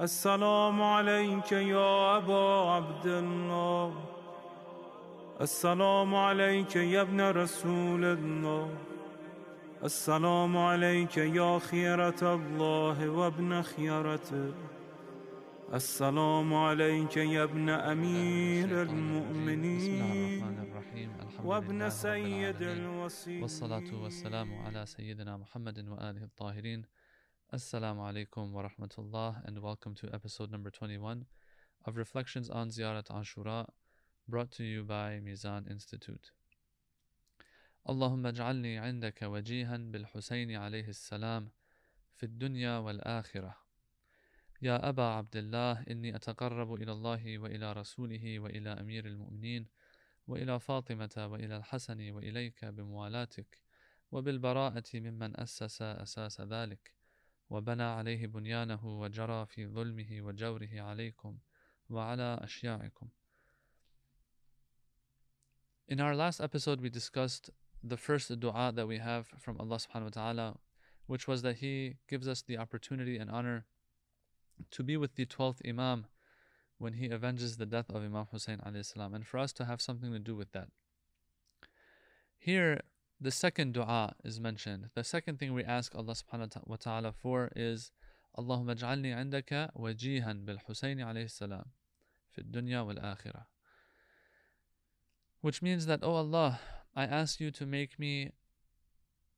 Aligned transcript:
السلام 0.00 0.82
عليك 0.82 1.52
يا 1.52 2.16
أبا 2.16 2.70
عبد 2.70 3.06
الله. 3.06 3.94
السلام 5.40 6.14
عليك 6.14 6.76
يا 6.76 7.00
ابن 7.00 7.20
رسول 7.20 8.04
الله. 8.04 8.78
السلام 9.84 10.56
عليك 10.56 11.16
يا 11.16 11.58
خيرة 11.58 12.34
الله 12.34 13.08
وابن 13.08 13.62
خيرته. 13.62 14.54
السلام 15.74 16.54
عليك 16.54 17.16
يا 17.16 17.42
ابن 17.44 17.68
أمير 17.68 18.82
المؤمنين 18.82 20.44
وابن 21.44 21.90
سيد 21.90 22.62
الوصي 22.62 23.42
والصلاة 23.42 24.02
والسلام 24.02 24.54
على 24.66 24.86
سيدنا 24.86 25.36
محمد 25.36 25.88
وآله 25.88 26.24
الطاهرين. 26.24 26.82
Assalamu 27.52 28.00
alaikum 28.00 28.50
wa 28.50 28.62
rahmatullah 28.68 29.44
and 29.46 29.62
welcome 29.62 29.94
to 29.94 30.08
episode 30.12 30.50
number 30.50 30.70
21 30.70 31.24
of 31.84 31.96
Reflections 31.96 32.50
on 32.50 32.68
Ziyarat 32.68 33.08
Ashura 33.10 33.68
brought 34.26 34.50
to 34.52 34.64
you 34.64 34.82
by 34.82 35.20
Mizan 35.22 35.70
Institute. 35.70 36.32
اللهم 37.88 38.26
اجعلني 38.26 38.78
عندك 38.78 39.22
وجيها 39.22 39.76
بالحسين 39.76 40.56
عليه 40.56 40.88
السلام 40.88 41.50
في 42.16 42.26
الدنيا 42.26 42.78
والآخرة 42.78 43.56
يا 44.62 44.88
أبا 44.88 45.02
عبد 45.02 45.36
الله 45.36 45.82
إني 45.90 46.16
أتقرب 46.16 46.74
إلى 46.74 46.92
الله 46.92 47.38
وإلى 47.38 47.72
رسوله 47.72 48.38
وإلى 48.38 48.70
أمير 48.70 49.06
المؤمنين 49.06 49.66
وإلى 50.28 50.60
فاطمة 50.60 51.28
وإلى 51.32 51.56
الحسن 51.56 52.10
وإليك 52.10 52.64
بموالاتك 52.64 53.58
وبالبراءة 54.12 54.90
ممن 54.94 55.40
أسس 55.40 55.82
أساس 55.82 56.40
ذلك 56.40 56.93
وبنى 57.49 57.83
عليه 57.83 58.27
بنيانه 58.27 58.85
وجرى 58.85 59.45
في 59.45 59.67
ظلمه 59.67 60.21
وجوره 60.21 60.81
عليكم 60.81 61.37
وعلى 61.89 62.39
أشياعكم 62.43 63.09
In 65.87 65.99
our 65.99 66.15
last 66.15 66.39
episode 66.39 66.81
we 66.81 66.89
discussed 66.89 67.49
the 67.83 67.97
first 67.97 68.39
dua 68.39 68.71
that 68.75 68.87
we 68.87 68.97
have 68.99 69.27
from 69.39 69.57
Allah 69.59 69.77
subhanahu 69.77 70.15
wa 70.15 70.21
ta'ala 70.21 70.57
which 71.07 71.27
was 71.27 71.41
that 71.41 71.57
He 71.57 71.95
gives 72.07 72.27
us 72.27 72.43
the 72.43 72.57
opportunity 72.57 73.17
and 73.17 73.31
honor 73.31 73.65
to 74.71 74.83
be 74.83 74.97
with 74.97 75.15
the 75.15 75.25
12th 75.25 75.67
Imam 75.67 76.05
when 76.79 76.93
he 76.93 77.11
avenges 77.11 77.57
the 77.57 77.65
death 77.65 77.89
of 77.89 78.03
Imam 78.03 78.25
Hussein 78.31 78.59
salam, 78.83 79.13
and 79.13 79.27
for 79.27 79.37
us 79.37 79.53
to 79.53 79.65
have 79.65 79.81
something 79.81 80.11
to 80.11 80.19
do 80.19 80.35
with 80.35 80.51
that. 80.53 80.69
Here, 82.37 82.81
the 83.24 83.30
second 83.30 83.72
dua 83.72 84.14
is 84.22 84.38
mentioned. 84.38 84.90
The 84.94 85.02
second 85.02 85.38
thing 85.38 85.54
we 85.54 85.64
ask 85.64 85.94
Allah 85.94 86.12
subhanahu 86.12 86.66
wa 86.66 86.76
ta'ala 86.76 87.10
for 87.10 87.50
is 87.56 87.90
indaka 88.36 89.70
wajihan 89.74 90.44
bil 90.44 90.58
Husayn 90.68 90.98
alayhi 90.98 91.30
salam 91.30 91.64
fi 92.32 92.42
dunya 92.42 92.84
wal 92.84 92.96
akhirah. 92.96 93.46
Which 95.40 95.62
means 95.62 95.86
that, 95.86 96.00
oh 96.02 96.16
Allah, 96.16 96.60
I 96.94 97.04
ask 97.04 97.40
you 97.40 97.50
to 97.52 97.64
make 97.64 97.98
me 97.98 98.32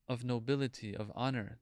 of 0.09 0.25
nobility, 0.25 0.93
of 0.93 1.09
honor, 1.15 1.59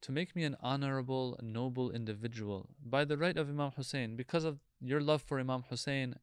to 0.00 0.10
make 0.10 0.34
me 0.34 0.44
an 0.44 0.56
honorable, 0.62 1.38
noble 1.42 1.90
individual 1.90 2.70
by 2.82 3.04
the 3.04 3.18
right 3.18 3.36
of 3.36 3.50
Imam 3.50 3.72
Hussein, 3.76 4.16
because 4.16 4.44
of 4.44 4.58
your 4.80 5.02
love 5.02 5.20
for 5.20 5.38
Imam 5.38 5.64
Hussein 5.68 6.14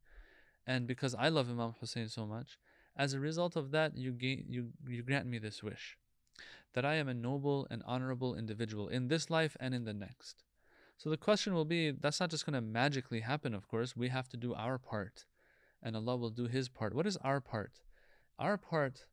and 0.65 0.87
because 0.87 1.13
I 1.13 1.29
love 1.29 1.51
Imam 1.51 1.75
Hussein 1.79 2.09
so 2.09 2.25
much. 2.25 2.57
As 2.97 3.13
a 3.13 3.19
result 3.19 3.55
of 3.55 3.71
that, 3.71 3.97
you, 3.97 4.11
gain, 4.11 4.45
you, 4.47 4.69
you 4.87 5.03
grant 5.03 5.27
me 5.27 5.37
this 5.37 5.61
wish 5.61 5.97
that 6.73 6.85
I 6.85 6.95
am 6.95 7.07
a 7.07 7.13
noble 7.13 7.67
and 7.71 7.81
honorable 7.85 8.35
individual 8.35 8.89
in 8.89 9.07
this 9.07 9.29
life 9.29 9.55
and 9.59 9.73
in 9.73 9.85
the 9.85 9.93
next. 9.93 10.43
So 10.97 11.09
the 11.09 11.17
question 11.17 11.53
will 11.53 11.65
be 11.65 11.91
that's 11.91 12.19
not 12.19 12.29
just 12.29 12.45
going 12.45 12.53
to 12.53 12.61
magically 12.61 13.21
happen, 13.21 13.53
of 13.53 13.67
course. 13.67 13.95
We 13.95 14.09
have 14.09 14.27
to 14.29 14.37
do 14.37 14.53
our 14.53 14.77
part, 14.77 15.25
and 15.81 15.95
Allah 15.95 16.17
will 16.17 16.29
do 16.29 16.47
His 16.47 16.69
part. 16.69 16.93
What 16.93 17.07
is 17.07 17.17
our 17.17 17.39
part? 17.39 17.81
Our 18.39 18.57
part, 18.57 19.05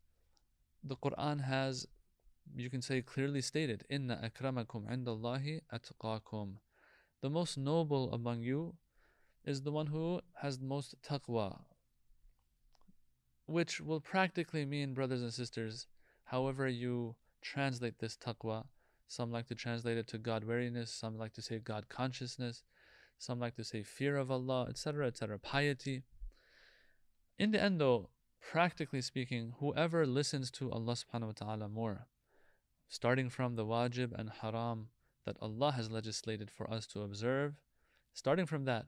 the 0.83 0.97
Quran 0.97 1.45
has 1.45 1.87
you 2.55 2.69
can 2.69 2.81
say 2.81 3.01
clearly 3.01 3.41
stated, 3.41 3.85
Inna 3.89 4.19
akramakum 4.23 4.85
indallahi 4.91 5.61
atqakum. 5.73 6.55
The 7.21 7.29
most 7.29 7.57
noble 7.57 8.13
among 8.13 8.41
you 8.41 8.75
is 9.45 9.61
the 9.61 9.71
one 9.71 9.87
who 9.87 10.21
has 10.41 10.59
the 10.59 10.65
most 10.65 10.95
taqwa. 11.01 11.61
Which 13.45 13.81
will 13.81 13.99
practically 13.99 14.65
mean, 14.65 14.93
brothers 14.93 15.21
and 15.21 15.33
sisters, 15.33 15.87
however 16.25 16.67
you 16.67 17.15
translate 17.41 17.99
this 17.99 18.17
taqwa. 18.17 18.65
Some 19.07 19.31
like 19.31 19.47
to 19.47 19.55
translate 19.55 19.97
it 19.97 20.07
to 20.07 20.17
God 20.17 20.43
wariness, 20.43 20.91
some 20.91 21.17
like 21.17 21.33
to 21.33 21.41
say 21.41 21.59
God 21.59 21.89
consciousness, 21.89 22.63
some 23.19 23.39
like 23.39 23.55
to 23.55 23.63
say 23.63 23.83
fear 23.83 24.17
of 24.17 24.31
Allah, 24.31 24.67
etc., 24.69 25.07
etc., 25.07 25.37
piety. 25.37 26.03
In 27.37 27.51
the 27.51 27.61
end, 27.61 27.79
though, 27.79 28.09
practically 28.41 29.01
speaking, 29.01 29.53
whoever 29.59 30.05
listens 30.05 30.49
to 30.51 30.71
Allah 30.71 30.93
subhanahu 30.93 31.27
wa 31.27 31.33
ta'ala 31.35 31.69
more, 31.69 32.07
starting 32.87 33.29
from 33.29 33.55
the 33.55 33.65
wajib 33.65 34.11
and 34.17 34.29
haram 34.41 34.87
that 35.25 35.37
Allah 35.41 35.71
has 35.71 35.91
legislated 35.91 36.49
for 36.49 36.69
us 36.71 36.87
to 36.87 37.01
observe, 37.01 37.55
starting 38.13 38.45
from 38.45 38.65
that, 38.65 38.87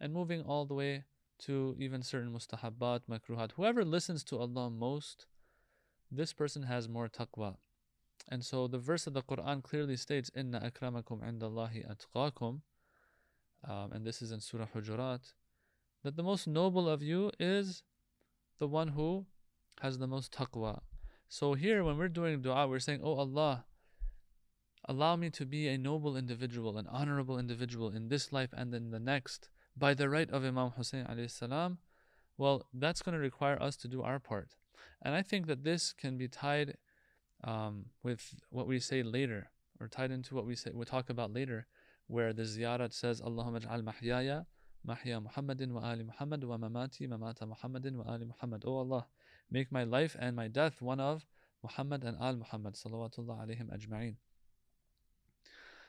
and 0.00 0.12
moving 0.12 0.42
all 0.42 0.66
the 0.66 0.74
way 0.74 1.04
to 1.40 1.76
even 1.78 2.02
certain 2.02 2.32
mustahabbat, 2.32 3.00
makruhat. 3.10 3.52
Whoever 3.52 3.84
listens 3.84 4.24
to 4.24 4.38
Allah 4.38 4.70
most, 4.70 5.26
this 6.10 6.32
person 6.32 6.64
has 6.64 6.88
more 6.88 7.08
taqwa. 7.08 7.56
And 8.28 8.44
so 8.44 8.66
the 8.66 8.78
verse 8.78 9.06
of 9.06 9.14
the 9.14 9.22
Quran 9.22 9.62
clearly 9.62 9.96
states, 9.96 10.30
Inna 10.34 10.60
akramakum 10.60 11.22
indallahi 11.22 11.84
atqakum, 11.86 12.60
um, 13.68 13.92
and 13.92 14.04
this 14.04 14.22
is 14.22 14.32
in 14.32 14.40
Surah 14.40 14.66
Hujurat, 14.74 15.32
that 16.02 16.16
the 16.16 16.22
most 16.22 16.46
noble 16.46 16.88
of 16.88 17.02
you 17.02 17.30
is 17.38 17.82
the 18.58 18.68
one 18.68 18.88
who 18.88 19.26
has 19.80 19.98
the 19.98 20.06
most 20.06 20.32
taqwa. 20.32 20.80
So 21.28 21.54
here, 21.54 21.82
when 21.84 21.98
we're 21.98 22.08
doing 22.08 22.40
dua, 22.40 22.66
we're 22.68 22.78
saying, 22.78 23.00
Oh 23.02 23.14
Allah, 23.14 23.64
allow 24.88 25.16
me 25.16 25.30
to 25.30 25.44
be 25.44 25.68
a 25.68 25.76
noble 25.76 26.16
individual, 26.16 26.78
an 26.78 26.86
honorable 26.88 27.38
individual 27.38 27.90
in 27.90 28.08
this 28.08 28.32
life 28.32 28.50
and 28.52 28.72
in 28.72 28.90
the 28.90 29.00
next, 29.00 29.48
by 29.76 29.94
the 29.94 30.08
right 30.08 30.30
of 30.30 30.44
Imam 30.44 30.70
Hussein 30.70 31.04
alayhi 31.04 31.30
salam. 31.30 31.78
Well, 32.38 32.66
that's 32.74 33.02
going 33.02 33.14
to 33.14 33.18
require 33.18 33.60
us 33.62 33.76
to 33.76 33.88
do 33.88 34.02
our 34.02 34.18
part. 34.18 34.56
And 35.02 35.14
I 35.14 35.22
think 35.22 35.46
that 35.46 35.64
this 35.64 35.92
can 35.92 36.18
be 36.18 36.28
tied 36.28 36.76
um, 37.44 37.86
with 38.02 38.34
what 38.50 38.66
we 38.66 38.78
say 38.78 39.02
later, 39.02 39.50
or 39.80 39.88
tied 39.88 40.10
into 40.10 40.34
what 40.34 40.46
we 40.46 40.54
say 40.54 40.70
we 40.74 40.84
talk 40.84 41.10
about 41.10 41.32
later, 41.32 41.66
where 42.06 42.32
the 42.32 42.42
ziyarat 42.42 42.92
says, 42.92 43.20
Allahumma 43.20 43.64
ja'al 43.64 43.82
mahyaya 43.82 44.46
mahya 44.86 45.20
Muhammadin 45.20 45.72
wa 45.72 45.80
ali 45.90 46.04
Muhammad 46.04 46.44
wa 46.44 46.56
mamati 46.56 47.08
mamata 47.08 47.42
Muhammadin 47.48 47.96
wa 47.96 48.12
ali 48.12 48.26
Muhammad. 48.26 48.62
Oh 48.66 48.78
Allah, 48.78 49.06
Make 49.50 49.70
my 49.70 49.84
life 49.84 50.16
and 50.18 50.34
my 50.34 50.48
death 50.48 50.82
one 50.82 51.00
of 51.00 51.24
Muhammad 51.62 52.04
and 52.04 52.16
Al 52.20 52.36
Muhammad 52.36 52.74
salawatullah 52.74 53.46
alayhim 53.46 53.70
ajma'in. 53.70 54.16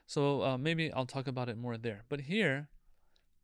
So 0.05 0.41
uh, 0.43 0.57
maybe 0.57 0.91
I'll 0.91 1.05
talk 1.05 1.27
about 1.27 1.49
it 1.49 1.57
more 1.57 1.77
there. 1.77 2.03
But 2.07 2.21
here, 2.21 2.69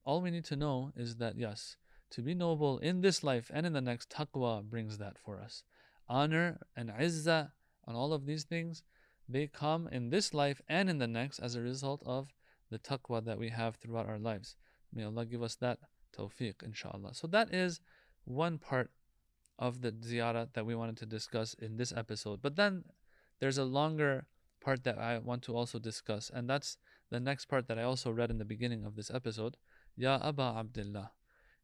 all 0.05 0.21
we 0.21 0.31
need 0.31 0.45
to 0.45 0.55
know 0.55 0.91
is 0.95 1.17
that 1.17 1.37
yes, 1.37 1.77
to 2.11 2.21
be 2.21 2.33
noble 2.33 2.77
in 2.79 3.01
this 3.01 3.23
life 3.23 3.49
and 3.53 3.65
in 3.65 3.73
the 3.73 3.81
next, 3.81 4.09
taqwa 4.09 4.63
brings 4.63 4.97
that 4.97 5.17
for 5.17 5.39
us. 5.39 5.63
Honor 6.07 6.59
and 6.75 6.89
izzah 6.89 7.51
and 7.87 7.95
all 7.97 8.13
of 8.13 8.25
these 8.25 8.43
things, 8.43 8.83
they 9.27 9.47
come 9.47 9.87
in 9.87 10.09
this 10.09 10.33
life 10.33 10.61
and 10.67 10.89
in 10.89 10.97
the 10.97 11.07
next 11.07 11.39
as 11.39 11.55
a 11.55 11.61
result 11.61 12.03
of 12.05 12.33
the 12.69 12.79
taqwa 12.79 13.23
that 13.23 13.39
we 13.39 13.49
have 13.49 13.75
throughout 13.75 14.07
our 14.07 14.19
lives. 14.19 14.55
May 14.93 15.03
Allah 15.03 15.25
give 15.25 15.41
us 15.41 15.55
that 15.55 15.79
tawfiq, 16.17 16.61
inshallah. 16.63 17.13
So 17.13 17.27
that 17.27 17.53
is 17.53 17.79
one 18.25 18.57
part 18.57 18.91
of 19.57 19.81
the 19.81 19.91
ziyarah 19.91 20.49
that 20.53 20.65
we 20.65 20.75
wanted 20.75 20.97
to 20.97 21.05
discuss 21.05 21.53
in 21.55 21.77
this 21.77 21.93
episode. 21.95 22.41
But 22.41 22.55
then 22.55 22.83
there's 23.39 23.57
a 23.57 23.63
longer 23.63 24.25
part 24.61 24.83
that 24.83 24.97
I 24.97 25.17
want 25.17 25.43
to 25.43 25.55
also 25.55 25.79
discuss, 25.79 26.31
and 26.33 26.49
that's 26.49 26.77
the 27.09 27.19
next 27.19 27.45
part 27.45 27.67
that 27.67 27.77
I 27.77 27.83
also 27.83 28.11
read 28.11 28.31
in 28.31 28.37
the 28.37 28.45
beginning 28.45 28.85
of 28.85 28.95
this 28.95 29.11
episode. 29.11 29.57
Aba 30.01 30.55
Abdullah, 30.59 31.11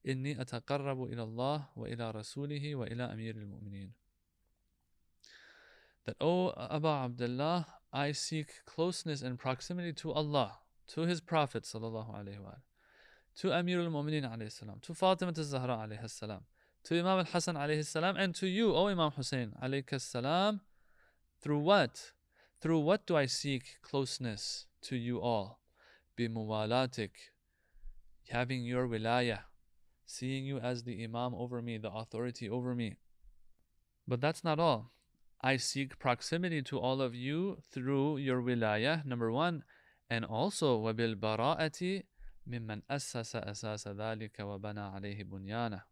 inni 0.05 0.35
ataqarrabu 0.35 1.11
ila 1.11 1.23
Allah 1.23 1.69
wa 1.75 1.87
ila 1.87 2.13
rasulihi 2.13 2.75
wa 2.75 2.85
ila 2.85 3.11
amir 3.11 3.35
al-mu'mineen. 3.37 3.89
That, 6.05 6.15
O 6.21 6.49
Aba 6.49 7.05
Abdullah, 7.05 7.65
I 7.91 8.11
seek 8.11 8.65
closeness 8.65 9.21
and 9.21 9.37
proximity 9.39 9.93
to 9.93 10.11
Allah, 10.11 10.59
to 10.87 11.01
His 11.01 11.21
Prophet 11.21 11.63
sallallahu 11.63 12.15
alaihi 12.15 12.39
wa 12.39 12.53
to 13.39 13.53
Amir 13.53 13.79
al-Mu'mineen 13.79 14.29
alayhi 14.29 14.51
salam, 14.51 14.79
to 14.81 14.93
Fatima 14.93 15.31
al-Zahra 15.35 15.77
alayhi 15.77 16.09
salam, 16.09 16.41
to 16.83 16.99
Imam 16.99 17.19
al-Hasan 17.19 17.55
alayhi 17.55 17.85
salam 17.85 18.17
and 18.17 18.35
to 18.35 18.47
you, 18.47 18.75
O 18.75 18.87
Imam 18.87 19.11
Hussein 19.11 19.53
alayhi 19.63 19.99
salam. 20.01 20.61
Through 21.41 21.59
what? 21.59 22.11
Through 22.59 22.79
what 22.79 23.07
do 23.07 23.15
I 23.15 23.27
seek 23.27 23.81
closeness 23.81 24.65
to 24.81 24.97
you 24.97 25.21
all? 25.21 25.61
Bimuwalatik, 26.17 27.11
having 28.29 28.63
your 28.63 28.87
wilayah, 28.87 29.39
seeing 30.05 30.45
you 30.45 30.57
as 30.59 30.83
the 30.83 31.03
imam 31.03 31.33
over 31.35 31.61
me, 31.61 31.77
the 31.77 31.91
authority 31.91 32.49
over 32.49 32.75
me. 32.75 32.97
But 34.07 34.21
that's 34.21 34.43
not 34.43 34.59
all. 34.59 34.91
I 35.41 35.57
seek 35.57 35.99
proximity 35.99 36.61
to 36.63 36.79
all 36.79 37.01
of 37.01 37.15
you 37.15 37.57
through 37.71 38.17
your 38.17 38.41
wilayah, 38.41 39.05
number 39.05 39.31
one, 39.31 39.63
and 40.09 40.25
also 40.25 40.79
wabil 40.81 41.15
bara'ati 41.15 42.03
mimman 42.49 42.81
assasa 42.89 43.47
asasa 43.47 43.95
dhalika 43.95 44.45
wa 44.45 44.57
bana 44.57 44.93
alayhi 44.95 45.23
bunyana. 45.23 45.83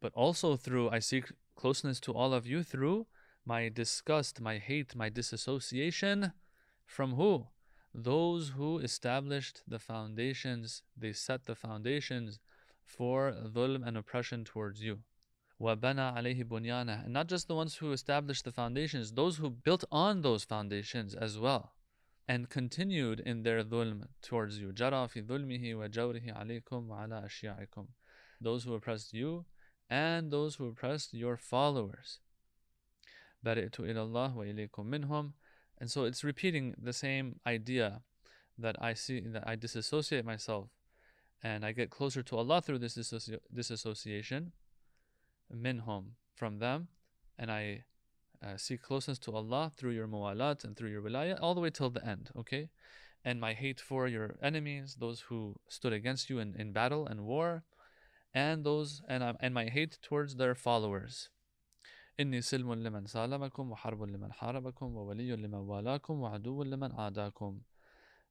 But 0.00 0.12
also 0.14 0.56
through, 0.56 0.90
I 0.90 1.00
seek 1.00 1.32
closeness 1.54 2.00
to 2.00 2.12
all 2.12 2.32
of 2.32 2.46
you 2.46 2.62
through 2.62 3.06
my 3.44 3.68
disgust, 3.68 4.40
my 4.40 4.58
hate, 4.58 4.94
my 4.96 5.08
disassociation 5.10 6.32
from 6.86 7.14
who? 7.14 7.46
Those 7.93 8.49
who 8.49 8.79
established 8.79 9.61
the 9.67 9.79
foundations, 9.79 10.83
they 10.97 11.13
set 11.13 11.45
the 11.45 11.55
foundations 11.55 12.39
for 12.83 13.31
dhulm 13.31 13.87
and 13.87 13.97
oppression 13.97 14.43
towards 14.43 14.83
you. 14.83 14.99
وَبَنَى 15.61 16.13
عَلَيْهِ 16.15 16.43
بُنْيَانَهُ 16.43 17.05
And 17.05 17.13
not 17.13 17.27
just 17.27 17.47
the 17.47 17.55
ones 17.55 17.75
who 17.75 17.93
established 17.93 18.43
the 18.43 18.51
foundations, 18.51 19.13
those 19.13 19.37
who 19.37 19.49
built 19.49 19.85
on 19.91 20.21
those 20.21 20.43
foundations 20.43 21.15
as 21.15 21.39
well 21.39 21.75
and 22.27 22.49
continued 22.49 23.19
in 23.19 23.43
their 23.43 23.63
dhulm 23.63 24.07
towards 24.21 24.59
you. 24.59 24.71
جَرَى 24.73 25.09
فِي 25.09 25.25
ظُلْمِهِ 25.25 25.75
وَجَوْرِهِ 25.75 26.35
عَلَيْكُمْ 26.35 26.87
وَعَلَى 26.87 27.25
أَشْيَاعِكُمْ 27.25 27.87
Those 28.41 28.63
who 28.63 28.73
oppressed 28.73 29.13
you 29.13 29.45
and 29.89 30.31
those 30.31 30.55
who 30.55 30.67
oppressed 30.67 31.13
your 31.13 31.37
followers. 31.37 32.19
بَرِئْتُ 33.45 33.79
إِلَى 33.79 33.95
اللَّهِ 33.95 34.35
وَإِلَيْكُمْ 34.35 34.85
مِنْهُمْ 34.85 35.33
and 35.80 35.90
so 35.90 36.04
it's 36.04 36.22
repeating 36.22 36.74
the 36.80 36.92
same 36.92 37.40
idea 37.46 38.02
that 38.58 38.76
I 38.80 38.94
see 38.94 39.20
that 39.20 39.46
I 39.46 39.56
disassociate 39.56 40.24
myself 40.24 40.68
and 41.42 41.64
I 41.64 41.72
get 41.72 41.90
closer 41.90 42.22
to 42.22 42.36
Allah 42.36 42.60
through 42.60 42.78
this 42.78 42.94
disassociation 42.94 44.52
minhum 45.52 46.04
from 46.34 46.58
them 46.58 46.88
and 47.38 47.50
I 47.50 47.84
uh, 48.44 48.56
seek 48.56 48.82
closeness 48.82 49.18
to 49.20 49.32
Allah 49.32 49.72
through 49.74 49.92
your 49.92 50.06
muwalat 50.06 50.64
and 50.64 50.76
through 50.76 50.90
your 50.90 51.02
wilayah 51.02 51.38
all 51.40 51.54
the 51.54 51.60
way 51.60 51.70
till 51.70 51.90
the 51.90 52.06
end 52.06 52.30
okay? 52.36 52.68
And 53.24 53.40
my 53.40 53.54
hate 53.54 53.80
for 53.80 54.06
your 54.06 54.36
enemies 54.42 54.96
those 55.00 55.20
who 55.20 55.56
stood 55.68 55.94
against 55.94 56.28
you 56.28 56.38
in, 56.38 56.54
in 56.58 56.72
battle 56.72 57.06
and 57.06 57.24
war 57.24 57.64
and 58.34 58.64
those 58.64 59.00
and, 59.08 59.22
um, 59.22 59.36
and 59.40 59.54
my 59.54 59.66
hate 59.66 59.98
towards 60.02 60.36
their 60.36 60.54
followers 60.54 61.30
إني 62.19 62.41
سلم 62.41 62.73
لمن 62.73 63.05
سالمكم 63.05 63.71
وحرب 63.71 64.03
لمن 64.03 64.33
حاربكم 64.33 64.95
وولي 64.95 65.35
لمن 65.35 65.53
والاكم 65.53 66.21
وعدو 66.21 66.63
لمن 66.63 66.91
عاداكم 66.91 67.61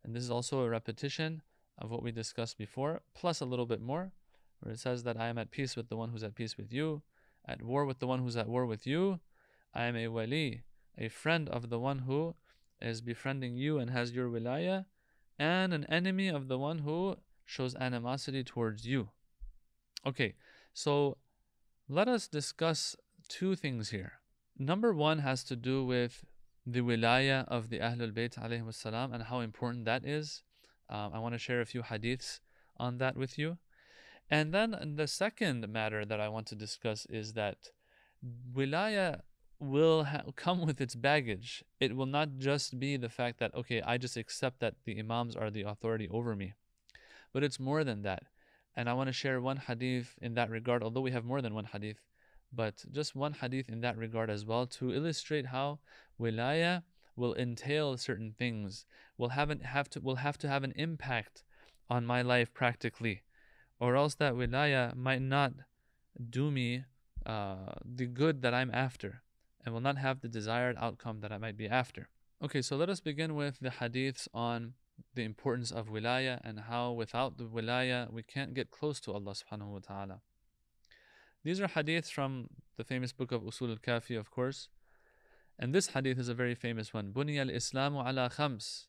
and 0.04 0.14
this 0.14 0.22
is 0.22 0.30
also 0.30 0.60
a 0.60 0.68
repetition 0.68 1.42
of 1.78 1.90
what 1.90 2.02
we 2.02 2.12
discussed 2.12 2.58
before 2.58 3.02
plus 3.14 3.40
a 3.40 3.44
little 3.44 3.66
bit 3.66 3.80
more 3.80 4.12
where 4.60 4.72
it 4.72 4.80
says 4.80 5.02
that 5.02 5.18
I 5.18 5.28
am 5.28 5.38
at 5.38 5.50
peace 5.50 5.76
with 5.76 5.88
the 5.88 5.96
one 5.96 6.10
who's 6.10 6.22
at 6.22 6.34
peace 6.34 6.56
with 6.56 6.72
you 6.72 7.02
at 7.46 7.62
war 7.62 7.84
with 7.84 7.98
the 7.98 8.06
one 8.06 8.20
who's 8.20 8.36
at 8.36 8.48
war 8.48 8.66
with 8.66 8.86
you. 8.86 9.20
I 9.74 9.84
am 9.84 9.96
a 9.96 10.08
wali, 10.08 10.62
a 10.96 11.08
friend 11.08 11.48
of 11.48 11.68
the 11.68 11.78
one 11.78 12.00
who 12.00 12.34
is 12.80 13.00
befriending 13.00 13.56
you 13.56 13.78
and 13.78 13.90
has 13.90 14.12
your 14.12 14.28
wilayah, 14.28 14.86
and 15.38 15.74
an 15.74 15.84
enemy 15.84 16.28
of 16.28 16.48
the 16.48 16.58
one 16.58 16.80
who 16.80 17.16
shows 17.44 17.74
animosity 17.74 18.44
towards 18.44 18.86
you. 18.86 19.10
Okay, 20.06 20.34
so 20.72 21.18
let 21.88 22.08
us 22.08 22.28
discuss 22.28 22.96
two 23.29 23.55
things 23.55 23.91
here. 23.91 24.13
Number 24.57 24.93
one 24.93 25.19
has 25.19 25.43
to 25.45 25.55
do 25.55 25.85
with 25.85 26.25
the 26.65 26.81
wilayah 26.81 27.47
of 27.47 27.69
the 27.69 27.79
Ahlul 27.79 28.11
Bayt 28.11 28.33
salam 28.73 29.13
and 29.13 29.23
how 29.23 29.39
important 29.39 29.85
that 29.85 30.03
is. 30.03 30.43
Um, 30.89 31.11
I 31.13 31.19
want 31.19 31.35
to 31.35 31.39
share 31.39 31.61
a 31.61 31.65
few 31.65 31.83
hadiths 31.83 32.39
on 32.77 32.97
that 32.97 33.15
with 33.15 33.37
you. 33.37 33.57
And 34.29 34.53
then 34.53 34.95
the 34.97 35.07
second 35.07 35.67
matter 35.69 36.05
that 36.05 36.19
I 36.19 36.29
want 36.29 36.47
to 36.47 36.55
discuss 36.55 37.05
is 37.09 37.33
that 37.33 37.69
wilaya 38.53 39.21
will 39.59 40.05
ha- 40.05 40.23
come 40.35 40.65
with 40.65 40.79
its 40.81 40.95
baggage. 40.95 41.63
It 41.79 41.95
will 41.95 42.05
not 42.05 42.37
just 42.37 42.79
be 42.79 42.97
the 42.97 43.09
fact 43.09 43.39
that, 43.39 43.53
okay, 43.55 43.81
I 43.81 43.97
just 43.97 44.17
accept 44.17 44.59
that 44.59 44.75
the 44.85 44.99
Imams 44.99 45.35
are 45.35 45.49
the 45.49 45.63
authority 45.63 46.07
over 46.09 46.35
me, 46.35 46.53
but 47.33 47.43
it's 47.43 47.59
more 47.59 47.83
than 47.83 48.03
that. 48.03 48.23
And 48.75 48.87
I 48.87 48.93
want 48.93 49.07
to 49.07 49.13
share 49.13 49.41
one 49.41 49.57
hadith 49.57 50.15
in 50.21 50.35
that 50.35 50.49
regard, 50.49 50.83
although 50.83 51.01
we 51.01 51.11
have 51.11 51.25
more 51.25 51.41
than 51.41 51.53
one 51.53 51.65
hadith, 51.65 51.97
but 52.53 52.83
just 52.91 53.15
one 53.15 53.33
hadith 53.33 53.69
in 53.69 53.81
that 53.81 53.97
regard 53.97 54.29
as 54.29 54.45
well 54.45 54.65
to 54.65 54.93
illustrate 54.93 55.47
how 55.47 55.79
wilaya 56.19 56.83
will 57.15 57.35
entail 57.35 57.97
certain 57.97 58.33
things, 58.37 58.85
will 59.17 59.29
have, 59.29 59.49
an, 59.49 59.59
have, 59.59 59.89
to, 59.89 59.99
will 59.99 60.15
have 60.15 60.37
to 60.37 60.47
have 60.47 60.63
an 60.63 60.73
impact 60.75 61.43
on 61.89 62.05
my 62.05 62.21
life 62.21 62.53
practically 62.53 63.23
or 63.79 63.95
else 63.95 64.15
that 64.15 64.33
wilaya 64.33 64.95
might 64.95 65.21
not 65.21 65.53
do 66.29 66.51
me 66.51 66.83
uh, 67.25 67.73
the 67.83 68.05
good 68.05 68.41
that 68.41 68.53
I'm 68.53 68.71
after 68.73 69.21
and 69.63 69.73
will 69.73 69.81
not 69.81 69.97
have 69.97 70.21
the 70.21 70.27
desired 70.27 70.75
outcome 70.79 71.21
that 71.21 71.31
I 71.31 71.37
might 71.37 71.57
be 71.57 71.67
after. 71.67 72.09
Okay, 72.43 72.61
so 72.61 72.75
let 72.75 72.89
us 72.89 72.99
begin 72.99 73.35
with 73.35 73.59
the 73.59 73.69
hadiths 73.69 74.27
on 74.33 74.73
the 75.15 75.23
importance 75.23 75.71
of 75.71 75.87
wilaya 75.87 76.39
and 76.43 76.59
how 76.61 76.91
without 76.91 77.37
the 77.37 77.45
wilaya 77.45 78.11
we 78.11 78.23
can't 78.23 78.53
get 78.53 78.71
close 78.71 78.99
to 79.01 79.13
Allah 79.13 79.33
subhanahu 79.33 79.67
wa 79.67 79.79
ta'ala. 79.79 80.21
These 81.43 81.61
are 81.61 81.67
hadiths 81.67 82.11
from 82.11 82.49
the 82.77 82.83
famous 82.83 83.13
book 83.13 83.31
of 83.31 83.41
Usul 83.43 83.69
al-Kafi, 83.69 84.19
of 84.19 84.29
course. 84.29 84.67
And 85.57 85.73
this 85.73 85.87
hadith 85.87 86.19
is 86.19 86.29
a 86.29 86.33
very 86.33 86.55
famous 86.55 86.93
one. 86.93 87.11
بُنِيَ 87.11 87.35
الْإِسْلَامُ 87.49 88.03
عَلَى 88.05 88.31
خَمْسٍ 88.33 88.85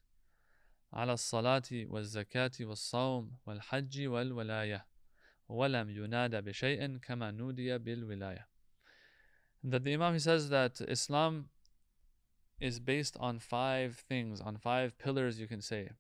على 0.92 1.12
الصلاة 1.12 1.86
والزكاة 1.86 2.50
والصوم 2.60 3.30
والحج 3.46 4.06
والولاية 4.06 4.86
ولم 5.48 5.90
ينادى 5.90 6.40
بشيء 6.40 6.98
كما 6.98 7.30
نودي 7.30 7.78
بالولاية 7.78 8.46
That 9.62 9.84
the 9.84 9.92
Imam 9.92 10.14
he 10.14 10.18
says 10.18 10.48
that 10.48 10.80
Islam 10.88 11.50
is 12.60 12.80
based 12.80 13.16
on 13.20 13.38
five 13.38 14.02
things, 14.08 14.40
on 14.40 14.56
five 14.56 14.98
pillars 14.98 15.38
you 15.38 15.46
can 15.46 15.60
say. 15.60 15.90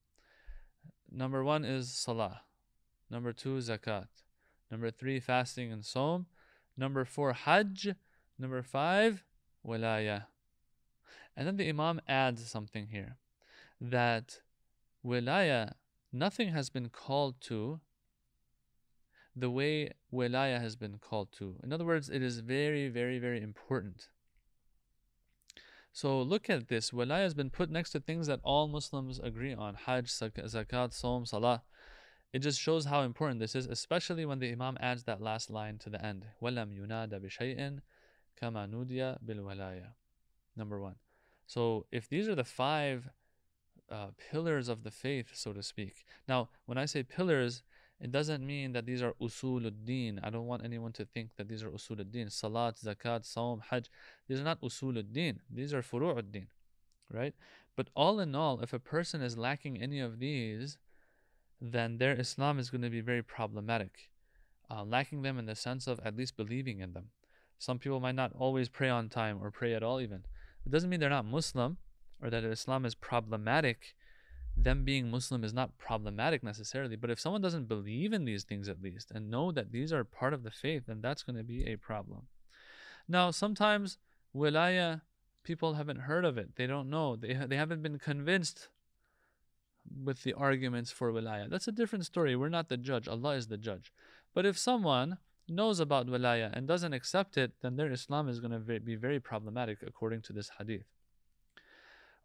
Number 1.10 1.44
one 1.44 1.64
is 1.64 1.92
Salah. 1.92 2.42
Number 3.10 3.34
two, 3.34 3.58
Zakat. 3.58 4.08
Number 4.70 4.90
three, 4.90 5.20
fasting 5.20 5.70
and 5.72 5.84
Saum. 5.84 6.26
Number 6.76 7.04
four, 7.04 7.32
Hajj. 7.32 7.94
Number 8.38 8.62
five, 8.62 9.22
Wilaya. 9.66 10.26
And 11.36 11.46
then 11.46 11.56
the 11.56 11.68
Imam 11.68 12.00
adds 12.08 12.48
something 12.50 12.88
here 12.88 13.16
that 13.80 14.40
wilaya, 15.04 15.72
nothing 16.12 16.48
has 16.48 16.68
been 16.70 16.88
called 16.88 17.40
to 17.40 17.80
the 19.34 19.50
way 19.50 19.92
wilaya 20.12 20.60
has 20.60 20.76
been 20.76 20.98
called 20.98 21.32
to. 21.32 21.56
In 21.62 21.72
other 21.72 21.84
words, 21.84 22.10
it 22.10 22.22
is 22.22 22.40
very, 22.40 22.88
very, 22.88 23.18
very 23.18 23.40
important. 23.40 24.08
So 25.92 26.20
look 26.20 26.50
at 26.50 26.68
this. 26.68 26.90
Wilaya 26.90 27.22
has 27.22 27.34
been 27.34 27.50
put 27.50 27.70
next 27.70 27.90
to 27.90 28.00
things 28.00 28.26
that 28.26 28.40
all 28.42 28.68
Muslims 28.68 29.18
agree 29.18 29.54
on. 29.54 29.74
Hajj, 29.74 30.08
zakat, 30.08 30.92
Saum, 30.92 31.26
Salah. 31.26 31.62
It 32.33 32.39
just 32.39 32.59
shows 32.59 32.85
how 32.85 33.01
important 33.01 33.39
this 33.39 33.55
is, 33.55 33.65
especially 33.65 34.25
when 34.25 34.39
the 34.39 34.51
Imam 34.51 34.77
adds 34.81 35.03
that 35.03 35.21
last 35.21 35.49
line 35.49 35.77
to 35.79 35.89
the 35.89 36.03
end. 36.03 36.25
وَلَمْ 36.41 36.77
يُنَادَ 36.77 37.09
بِشَيْءٍ 37.21 37.79
كَمَا 38.41 38.69
نُودِيَ 38.69 39.17
بِالْوَلَايَةِ 39.25 39.87
Number 40.57 40.79
one. 40.79 40.95
So 41.47 41.85
if 41.91 42.09
these 42.09 42.27
are 42.27 42.35
the 42.35 42.43
five 42.43 43.09
uh, 43.89 44.07
pillars 44.31 44.67
of 44.67 44.83
the 44.83 44.91
faith, 44.91 45.29
so 45.33 45.53
to 45.53 45.63
speak. 45.63 46.05
Now, 46.27 46.49
when 46.65 46.77
I 46.77 46.85
say 46.85 47.03
pillars, 47.03 47.63
it 47.99 48.11
doesn't 48.11 48.45
mean 48.45 48.73
that 48.73 48.85
these 48.85 49.01
are 49.01 49.13
usuluddin. 49.21 50.19
I 50.23 50.29
don't 50.29 50.47
want 50.47 50.65
anyone 50.65 50.91
to 50.93 51.05
think 51.05 51.29
that 51.37 51.47
these 51.47 51.63
are 51.63 51.69
usuluddin. 51.69 52.31
Salat, 52.31 52.77
zakat, 52.77 53.25
saum, 53.25 53.61
hajj. 53.69 53.89
These 54.27 54.41
are 54.41 54.43
not 54.43 54.61
usuluddin. 54.61 55.37
These 55.49 55.73
are 55.73 55.81
furu'uddin, 55.81 56.47
right? 57.11 57.33
But 57.75 57.89
all 57.95 58.19
in 58.19 58.35
all, 58.35 58.59
if 58.61 58.73
a 58.73 58.79
person 58.79 59.21
is 59.21 59.37
lacking 59.37 59.81
any 59.81 59.99
of 59.99 60.19
these, 60.19 60.77
then 61.60 61.98
their 61.98 62.18
Islam 62.18 62.58
is 62.58 62.70
going 62.70 62.82
to 62.82 62.90
be 62.90 63.00
very 63.00 63.22
problematic. 63.22 64.10
Uh, 64.70 64.84
lacking 64.84 65.22
them 65.22 65.38
in 65.38 65.46
the 65.46 65.54
sense 65.54 65.86
of 65.86 65.98
at 66.04 66.16
least 66.16 66.36
believing 66.36 66.80
in 66.80 66.92
them. 66.92 67.06
Some 67.58 67.78
people 67.78 68.00
might 68.00 68.14
not 68.14 68.32
always 68.38 68.68
pray 68.68 68.88
on 68.88 69.08
time 69.08 69.38
or 69.42 69.50
pray 69.50 69.74
at 69.74 69.82
all, 69.82 70.00
even. 70.00 70.24
It 70.64 70.70
doesn't 70.70 70.88
mean 70.88 71.00
they're 71.00 71.10
not 71.10 71.26
Muslim 71.26 71.78
or 72.22 72.30
that 72.30 72.44
Islam 72.44 72.84
is 72.84 72.94
problematic, 72.94 73.94
them 74.56 74.84
being 74.84 75.10
Muslim 75.10 75.44
is 75.44 75.52
not 75.52 75.76
problematic 75.78 76.42
necessarily. 76.42 76.96
But 76.96 77.10
if 77.10 77.20
someone 77.20 77.42
doesn't 77.42 77.68
believe 77.68 78.12
in 78.12 78.24
these 78.24 78.44
things 78.44 78.68
at 78.68 78.82
least 78.82 79.10
and 79.10 79.30
know 79.30 79.52
that 79.52 79.72
these 79.72 79.92
are 79.92 80.04
part 80.04 80.34
of 80.34 80.42
the 80.42 80.50
faith, 80.50 80.84
then 80.86 81.00
that's 81.00 81.22
going 81.22 81.36
to 81.36 81.42
be 81.42 81.66
a 81.66 81.76
problem. 81.76 82.28
Now, 83.08 83.30
sometimes 83.30 83.98
wilaya, 84.34 85.02
people 85.42 85.74
haven't 85.74 86.00
heard 86.00 86.24
of 86.24 86.38
it. 86.38 86.56
They 86.56 86.66
don't 86.66 86.90
know. 86.90 87.16
They, 87.16 87.34
they 87.34 87.56
haven't 87.56 87.82
been 87.82 87.98
convinced 87.98 88.68
with 90.03 90.23
the 90.23 90.33
arguments 90.33 90.91
for 90.91 91.11
wilaya. 91.11 91.49
That's 91.49 91.67
a 91.67 91.71
different 91.71 92.05
story. 92.05 92.35
We're 92.35 92.49
not 92.49 92.69
the 92.69 92.77
judge. 92.77 93.07
Allah 93.07 93.35
is 93.35 93.47
the 93.47 93.57
judge. 93.57 93.91
But 94.33 94.45
if 94.45 94.57
someone 94.57 95.17
knows 95.47 95.79
about 95.79 96.07
wilaya 96.07 96.51
and 96.53 96.67
doesn't 96.67 96.93
accept 96.93 97.37
it, 97.37 97.53
then 97.61 97.75
their 97.75 97.91
Islam 97.91 98.27
is 98.27 98.39
going 98.39 98.51
to 98.51 98.79
be 98.79 98.95
very 98.95 99.19
problematic 99.19 99.79
according 99.85 100.21
to 100.23 100.33
this 100.33 100.51
hadith. 100.57 100.85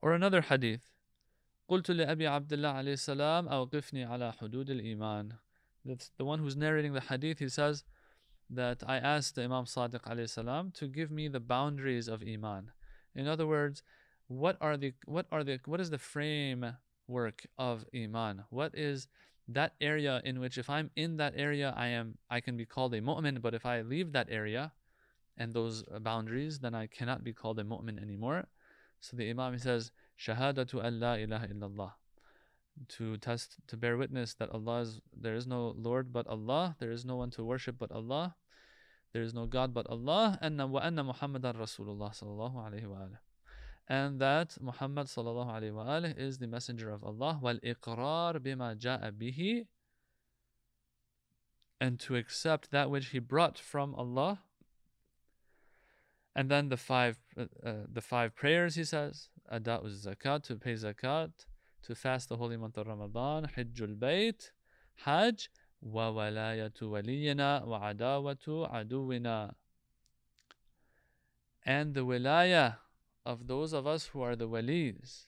Or 0.01 0.13
another 0.13 0.41
hadith. 0.41 0.83
قلت 1.71 1.91
لأبي 1.91 2.27
عبد 2.27 2.53
الله 2.53 2.73
عليه 2.73 2.93
السلام 2.93 3.49
أوقفني 3.49 4.05
على 4.05 4.33
حدود 4.39 4.71
الإيمان. 4.71 5.33
That's 5.85 6.11
the 6.19 6.25
one 6.25 6.41
who's 6.41 6.57
narrating 6.57 6.95
the 6.95 7.01
hadith. 7.01 7.39
He 7.39 7.49
says 7.49 7.85
that 8.49 8.83
I 8.87 8.97
asked 8.97 9.37
the 9.37 9.45
Imam 9.45 9.67
Sadiq 9.67 10.01
عليه 10.01 10.25
السلام 10.25 10.75
to 10.75 10.89
give 10.89 11.11
me 11.11 11.29
the 11.29 11.39
boundaries 11.39 12.09
of 12.09 12.23
Iman. 12.23 12.73
In 13.15 13.29
other 13.29 13.47
words, 13.47 13.83
what 14.27 14.57
are 14.61 14.77
the 14.77 14.95
what 15.05 15.27
are 15.31 15.45
the 15.45 15.61
what 15.65 15.81
is 15.81 15.91
the 15.91 15.99
frame 15.99 16.75
work 17.08 17.46
of 17.58 17.86
iman? 17.94 18.44
What 18.50 18.76
is 18.76 19.08
that 19.48 19.74
area 19.80 20.22
in 20.26 20.40
which 20.40 20.58
if 20.58 20.70
I'm 20.70 20.90
in 20.96 21.18
that 21.18 21.34
area 21.36 21.74
I 21.76 21.88
am 21.88 22.18
I 22.30 22.42
can 22.42 22.58
be 22.58 22.66
called 22.66 22.94
a 22.94 23.02
mu'min, 23.02 23.42
but 23.42 23.54
if 23.54 23.66
I 23.66 23.82
leave 23.82 24.12
that 24.14 24.28
area 24.30 24.74
and 25.38 25.54
those 25.54 25.84
boundaries, 26.02 26.60
then 26.60 26.74
I 26.74 26.88
cannot 26.88 27.24
be 27.24 27.34
called 27.34 27.60
a 27.60 27.64
mu'min 27.64 28.02
anymore. 28.02 28.48
So 29.00 29.18
the 29.18 29.30
Imam 29.30 29.58
says, 29.60 29.92
Shahadatu 30.20 30.84
an 30.84 31.00
la 31.00 31.14
ilaha 31.14 31.48
illallah. 31.48 31.92
To 32.98 33.18
test, 33.18 33.58
to 33.68 33.78
bear 33.78 33.98
witness 33.98 34.34
that 34.36 34.50
Allah 34.50 34.82
is, 34.82 35.00
there 35.16 35.36
is 35.36 35.48
no 35.48 35.76
Lord 35.78 36.12
but 36.12 36.28
Allah, 36.28 36.76
there 36.80 36.92
is 36.92 37.06
no 37.06 37.16
one 37.16 37.30
to 37.32 37.44
worship 37.44 37.76
but 37.78 37.92
Allah, 37.92 38.36
there 39.14 39.22
is 39.22 39.34
no 39.34 39.46
God 39.46 39.74
but 39.74 39.88
Allah, 39.88 40.38
and 40.42 40.60
wa 40.72 40.80
anna 40.82 41.04
Muhammadan 41.04 41.56
Rasulullah 41.56 42.12
sallallahu 42.12 42.56
alayhi 42.56 42.88
wa 42.88 43.08
and 43.88 44.20
that 44.20 44.58
Muhammad 44.60 45.08
sallallahu 45.08 45.52
alayhi 45.52 45.74
wa 45.74 46.10
is 46.18 46.40
the 46.40 46.48
messenger 46.48 46.90
of 46.90 47.04
Allah. 47.04 47.40
Wal 47.42 47.58
iqrar 47.58 48.40
bima 48.40 48.76
ja'a 48.76 49.12
bihi 49.12 49.68
and 51.80 52.00
to 52.00 52.16
accept 52.16 52.72
that 52.72 52.90
which 52.90 53.08
he 53.08 53.20
brought 53.20 53.60
from 53.60 53.94
Allah. 53.96 54.40
And 56.36 56.50
then 56.50 56.70
the 56.70 56.78
five 56.78 57.18
uh, 57.38 57.44
uh, 57.64 57.74
the 57.92 58.02
five 58.02 58.36
prayers 58.36 58.76
he 58.76 58.84
says 58.84 59.30
ada'u 59.52 59.86
zakat 60.06 60.44
to 60.44 60.56
pay 60.56 60.74
zakat 60.74 61.32
to 61.84 61.96
fast 61.96 62.30
the 62.30 62.38
holy 62.38 62.58
month 62.58 62.78
of 62.78 62.88
Ramadan 62.88 63.50
hajjul 63.56 63.98
bayt 63.98 64.50
hajj 65.06 65.48
wa 65.82 66.12
walayatu 66.12 66.90
waliyina 66.90 67.66
wa 67.66 67.94
adawatu 67.94 68.70
aduwina. 68.72 69.54
And 71.68 71.94
the 71.94 72.02
wilayah 72.02 72.78
of 73.26 73.48
those 73.48 73.74
of 73.74 73.88
us 73.88 74.08
who 74.08 74.22
are 74.22 74.36
the 74.36 74.48
walis. 74.48 75.26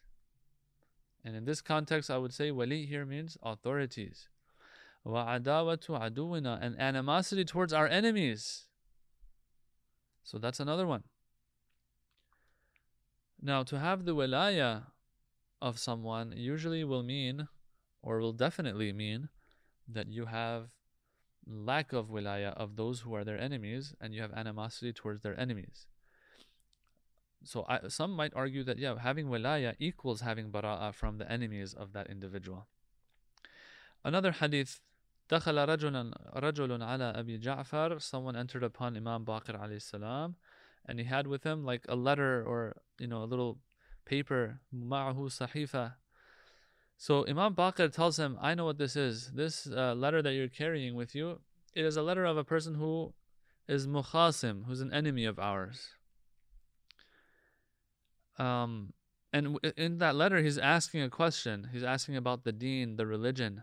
And 1.25 1.36
in 1.36 1.46
this 1.46 1.62
context, 1.62 2.10
I 2.10 2.18
would 2.18 2.34
say 2.34 2.51
wali 2.51 2.86
here 2.86 3.06
means 3.06 3.38
authorities. 3.44 4.30
Wa'adawatu 5.06 6.00
aduwina, 6.00 6.60
and 6.62 6.80
animosity 6.80 7.46
towards 7.46 7.74
our 7.74 7.88
enemies. 7.88 8.66
So 10.24 10.38
that's 10.38 10.60
another 10.60 10.86
one. 10.86 11.04
Now, 13.42 13.63
to 13.63 13.80
have 13.80 14.06
the 14.06 14.16
wilaya 14.16 14.84
of 15.62 15.80
someone 15.80 16.34
usually 16.36 16.84
will 16.84 17.04
mean, 17.04 17.48
or 18.01 18.20
will 18.20 18.34
definitely 18.34 18.92
mean, 18.94 19.30
that 19.88 20.08
you 20.10 20.25
have 20.25 20.70
lack 21.46 21.94
of 21.94 22.08
wilaya 22.10 22.54
of 22.56 22.75
those 22.75 23.01
who 23.01 23.16
are 23.16 23.24
their 23.24 23.39
enemies 23.39 23.94
and 24.01 24.13
you 24.13 24.22
have 24.22 24.34
animosity 24.34 24.92
towards 24.92 25.22
their 25.22 25.39
enemies. 25.39 25.88
So 27.47 27.64
I, 27.69 27.88
some 27.88 28.12
might 28.12 28.33
argue 28.35 28.62
that 28.64 28.78
yeah, 28.78 28.99
having 28.99 29.26
wilaya 29.26 29.75
equals 29.78 30.21
having 30.21 30.50
bara'a 30.50 30.95
from 30.95 31.19
the 31.19 31.31
enemies 31.31 31.75
of 31.75 31.92
that 31.92 32.09
individual. 32.09 32.66
Another 34.04 34.33
hadith, 34.33 34.81
دخل 35.28 35.66
رجل 35.66 36.14
رجل 36.37 36.83
على 36.83 37.16
أبي 37.16 37.42
جعفر. 37.42 38.00
Someone 38.00 38.37
entered 38.37 38.62
upon 38.62 38.97
Imam 38.97 39.25
Baqir 39.25 39.61
alayhi 39.61 39.83
salam, 39.83 40.37
and 40.87 40.99
he 40.99 41.04
had 41.04 41.26
with 41.26 41.45
him 41.45 41.64
like 41.64 41.85
a 41.88 41.97
letter 41.97 42.45
or 42.47 42.76
you 42.99 43.07
know 43.07 43.23
a 43.23 43.26
little 43.26 43.59
paper. 44.04 44.61
معه 44.75 45.14
صحيفة. 45.14 45.95
So 46.97 47.26
Imam 47.26 47.57
Baqir 47.57 47.92
tells 47.92 48.16
him, 48.16 48.38
I 48.40 48.54
know 48.54 48.64
what 48.64 48.78
this 48.78 48.95
is. 48.95 49.33
This 49.33 49.66
uh, 49.66 49.95
letter 49.95 50.23
that 50.23 50.35
you're 50.35 50.47
carrying 50.47 50.95
with 50.95 51.16
you, 51.16 51.40
it 51.75 51.85
is 51.85 51.97
a 51.97 52.02
letter 52.02 52.25
of 52.25 52.37
a 52.37 52.45
person 52.45 52.75
who 52.76 53.12
is 53.66 53.88
mukhasim, 53.88 54.66
who's 54.66 54.81
an 54.81 54.92
enemy 54.92 55.25
of 55.25 55.38
ours. 55.40 55.88
Um, 58.38 58.92
and 59.33 59.59
in 59.76 59.99
that 59.99 60.14
letter, 60.14 60.38
he's 60.38 60.59
asking 60.59 61.02
a 61.02 61.09
question. 61.09 61.69
He's 61.73 61.83
asking 61.83 62.16
about 62.16 62.45
the 62.45 62.52
deen, 62.52 62.97
the 62.97 63.07
religion, 63.07 63.62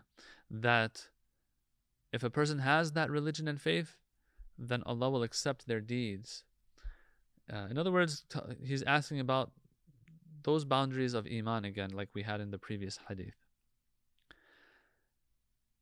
that 0.50 1.08
if 2.12 2.22
a 2.22 2.30
person 2.30 2.58
has 2.58 2.92
that 2.92 3.10
religion 3.10 3.46
and 3.46 3.60
faith, 3.60 3.96
then 4.58 4.82
Allah 4.84 5.10
will 5.10 5.22
accept 5.22 5.66
their 5.66 5.80
deeds. 5.80 6.44
Uh, 7.52 7.66
in 7.70 7.78
other 7.78 7.92
words, 7.92 8.24
t- 8.28 8.40
he's 8.64 8.82
asking 8.82 9.20
about 9.20 9.52
those 10.42 10.64
boundaries 10.64 11.14
of 11.14 11.26
Iman 11.26 11.64
again, 11.64 11.90
like 11.90 12.08
we 12.14 12.22
had 12.22 12.40
in 12.40 12.50
the 12.50 12.58
previous 12.58 12.98
hadith. 13.08 13.34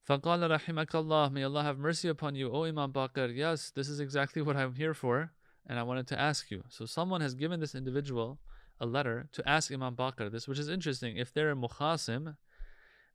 فَقَالَ 0.08 0.22
رَحِمَكَ 0.22 0.86
اللَّهِ 0.86 1.32
May 1.32 1.42
Allah 1.42 1.62
have 1.62 1.78
mercy 1.78 2.08
upon 2.08 2.34
you, 2.34 2.50
O 2.50 2.64
Imam 2.64 2.92
Baqir. 2.92 3.34
Yes, 3.34 3.70
this 3.74 3.88
is 3.88 4.00
exactly 4.00 4.40
what 4.40 4.56
I'm 4.56 4.74
here 4.74 4.94
for, 4.94 5.32
and 5.66 5.78
I 5.78 5.82
wanted 5.82 6.06
to 6.08 6.18
ask 6.18 6.50
you. 6.50 6.64
So 6.70 6.86
someone 6.86 7.20
has 7.20 7.34
given 7.34 7.60
this 7.60 7.74
individual 7.74 8.38
a 8.83 8.85
letter 8.85 9.29
to 9.31 9.49
ask 9.49 9.71
Imam 9.71 9.95
Baqir 9.95 10.29
this, 10.29 10.47
which 10.47 10.59
is 10.59 10.67
interesting. 10.67 11.15
If 11.15 11.33
they're 11.33 11.51
a 11.51 11.55
mukhasim 11.55 12.35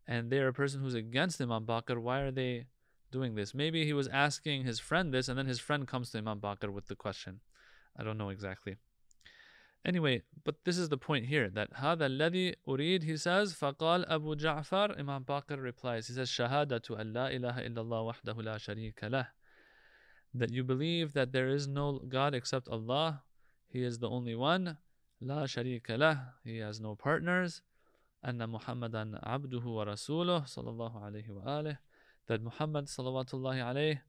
and 0.06 0.30
they're 0.30 0.48
a 0.48 0.52
person 0.52 0.80
who's 0.80 0.94
against 0.94 1.40
Imam 1.40 1.66
Baqir, 1.66 1.98
why 1.98 2.20
are 2.20 2.30
they 2.30 2.66
doing 3.12 3.34
this? 3.34 3.54
Maybe 3.54 3.84
he 3.84 3.92
was 3.92 4.08
asking 4.08 4.64
his 4.64 4.78
friend 4.80 5.12
this, 5.12 5.28
and 5.28 5.38
then 5.38 5.46
his 5.46 5.60
friend 5.60 5.87
comes 5.87 6.10
to 6.10 6.18
Imam 6.18 6.40
Baqir 6.40 6.70
with 6.72 6.87
the 6.87 6.96
question. 6.96 7.40
I 7.98 8.02
don't 8.02 8.16
know 8.16 8.30
exactly. 8.30 8.76
Anyway, 9.84 10.22
but 10.44 10.56
this 10.64 10.78
is 10.78 10.88
the 10.88 10.98
point 10.98 11.26
here 11.26 11.48
that 11.50 11.68
هذا 11.75 12.06
الذي 12.06 12.54
أريد 12.66 13.04
he 13.04 13.16
says 13.16 13.54
فقال 13.54 14.06
أبو 14.08 14.34
جعفر 14.37 14.98
Imam 14.98 15.25
Baqir 15.25 15.62
replies 15.62 16.08
he 16.08 16.14
says 16.14 16.28
شهادة 16.30 17.00
أن 17.00 17.12
لا 17.12 17.28
إله 17.28 17.66
إلا 17.66 17.80
الله 17.80 18.02
وحده 18.02 18.42
لا 18.42 18.58
شريك 18.58 19.04
له 19.04 19.28
that 20.34 20.50
you 20.50 20.64
believe 20.64 21.12
that 21.12 21.32
there 21.32 21.48
is 21.48 21.68
no 21.68 22.00
God 22.00 22.34
except 22.34 22.68
Allah 22.68 23.22
He 23.68 23.82
is 23.82 23.98
the 23.98 24.08
only 24.08 24.34
one 24.34 24.78
La 25.20 25.44
sharika 25.44 25.98
lah, 25.98 26.16
he 26.44 26.58
has 26.58 26.80
no 26.80 26.94
partners. 26.94 27.62
Anna 28.22 28.46
Muhammadan 28.46 29.18
abduhu 29.25 29.64
wa 29.64 29.84
sallallahu 29.84 31.02
alayhi 31.02 31.28
wa. 31.30 31.72
That 32.28 32.42
Muhammad, 32.42 32.87
salawatullahi 32.87 33.58
alayhi 33.58 34.00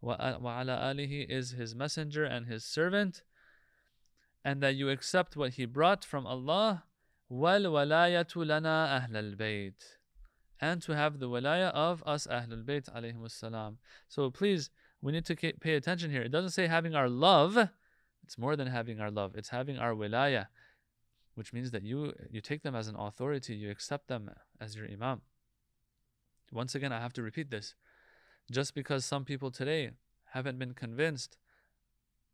wa, 0.00 0.16
ala 0.60 0.94
is 0.96 1.52
his 1.52 1.74
messenger 1.74 2.24
and 2.24 2.46
his 2.46 2.64
servant. 2.64 3.22
And 4.44 4.60
that 4.62 4.74
you 4.74 4.90
accept 4.90 5.36
what 5.36 5.54
he 5.54 5.66
brought 5.66 6.04
from 6.04 6.26
Allah. 6.26 6.84
Wal 7.28 7.62
walayatu 7.62 8.46
lana 8.46 9.06
ahlal. 9.08 9.72
And 10.60 10.82
to 10.82 10.96
have 10.96 11.18
the 11.18 11.28
walaya 11.28 11.70
of 11.72 12.02
us 12.06 12.26
ahlul 12.26 12.64
bayt. 12.64 13.76
So 14.08 14.30
please, 14.30 14.70
we 15.02 15.12
need 15.12 15.26
to 15.26 15.36
pay 15.36 15.74
attention 15.74 16.10
here. 16.10 16.22
It 16.22 16.30
doesn't 16.30 16.50
say 16.50 16.66
having 16.66 16.94
our 16.94 17.08
love 17.08 17.68
it's 18.26 18.36
more 18.36 18.56
than 18.56 18.66
having 18.66 19.00
our 19.00 19.10
love. 19.10 19.36
It's 19.36 19.50
having 19.50 19.78
our 19.78 19.94
wilaya, 19.94 20.48
which 21.36 21.52
means 21.52 21.70
that 21.70 21.84
you 21.84 22.12
you 22.28 22.40
take 22.40 22.62
them 22.62 22.74
as 22.74 22.88
an 22.88 22.96
authority, 22.96 23.54
you 23.54 23.70
accept 23.70 24.08
them 24.08 24.30
as 24.60 24.74
your 24.74 24.86
imam. 24.90 25.22
Once 26.52 26.74
again, 26.74 26.92
I 26.92 27.00
have 27.00 27.12
to 27.14 27.22
repeat 27.22 27.50
this. 27.50 27.74
Just 28.50 28.74
because 28.74 29.04
some 29.04 29.24
people 29.24 29.50
today 29.50 29.90
haven't 30.32 30.58
been 30.58 30.74
convinced 30.74 31.38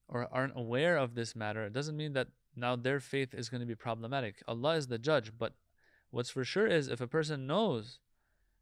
or 0.09 0.29
aren't 0.33 0.57
aware 0.57 0.97
of 0.97 1.15
this 1.15 1.37
matter, 1.37 1.65
it 1.65 1.73
doesn't 1.73 1.97
mean 1.97 2.15
that 2.15 2.29
now 2.57 2.75
their 2.75 3.01
faith 3.01 3.35
is 3.35 3.49
going 3.51 3.61
to 3.61 3.67
be 3.67 3.75
problematic. 3.75 4.43
Allah 4.49 4.77
is 4.77 4.87
the 4.87 4.99
judge, 4.99 5.33
but 5.39 5.55
what's 6.11 6.31
for 6.31 6.45
sure 6.45 6.67
is 6.67 6.89
if 6.89 7.01
a 7.01 7.07
person 7.07 7.47
knows 7.47 7.99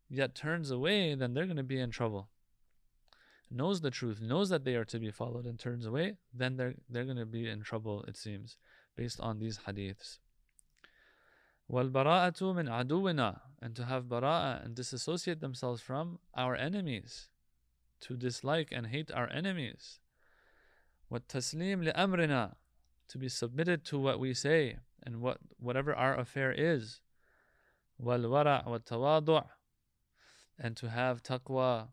yet 0.08 0.34
turns 0.34 0.70
away, 0.70 1.14
then 1.14 1.34
they're 1.34 1.46
going 1.46 1.56
to 1.56 1.62
be 1.62 1.80
in 1.80 1.90
trouble 1.90 2.28
knows 3.51 3.81
the 3.81 3.91
truth, 3.91 4.21
knows 4.21 4.49
that 4.49 4.63
they 4.63 4.75
are 4.75 4.85
to 4.85 4.99
be 4.99 5.11
followed, 5.11 5.45
and 5.45 5.59
turns 5.59 5.85
away, 5.85 6.17
then 6.33 6.57
they're 6.57 6.75
they're 6.89 7.05
going 7.05 7.17
to 7.17 7.25
be 7.25 7.47
in 7.49 7.61
trouble. 7.61 8.03
It 8.07 8.17
seems, 8.17 8.57
based 8.95 9.19
on 9.19 9.39
these 9.39 9.59
hadiths. 9.67 10.19
وَالْبَرَاءَةُ 11.71 12.39
مِنْ 12.53 12.69
عَدُوِّنَا 12.69 13.39
And 13.61 13.75
to 13.75 13.85
have 13.85 14.03
bara'a 14.03 14.63
and 14.63 14.75
disassociate 14.75 15.39
themselves 15.39 15.81
from 15.81 16.19
our 16.35 16.55
enemies. 16.55 17.29
To 18.01 18.15
dislike 18.15 18.69
and 18.71 18.87
hate 18.87 19.11
our 19.11 19.29
enemies. 19.31 19.99
وَالتَّسْلِيمُ 21.11 21.91
لِأَمْرِنَا 21.91 22.55
To 23.09 23.17
be 23.17 23.29
submitted 23.29 23.83
to 23.85 23.97
what 23.97 24.19
we 24.19 24.33
say 24.33 24.77
and 25.01 25.21
what 25.21 25.37
whatever 25.57 25.95
our 25.95 26.19
affair 26.19 26.51
is. 26.51 27.01
وَالْوَرَعُ 28.01 28.67
وَالتَّوَاضُعُ 28.67 29.45
And 30.59 30.77
to 30.77 30.89
have 30.89 31.23
taqwa 31.23 31.87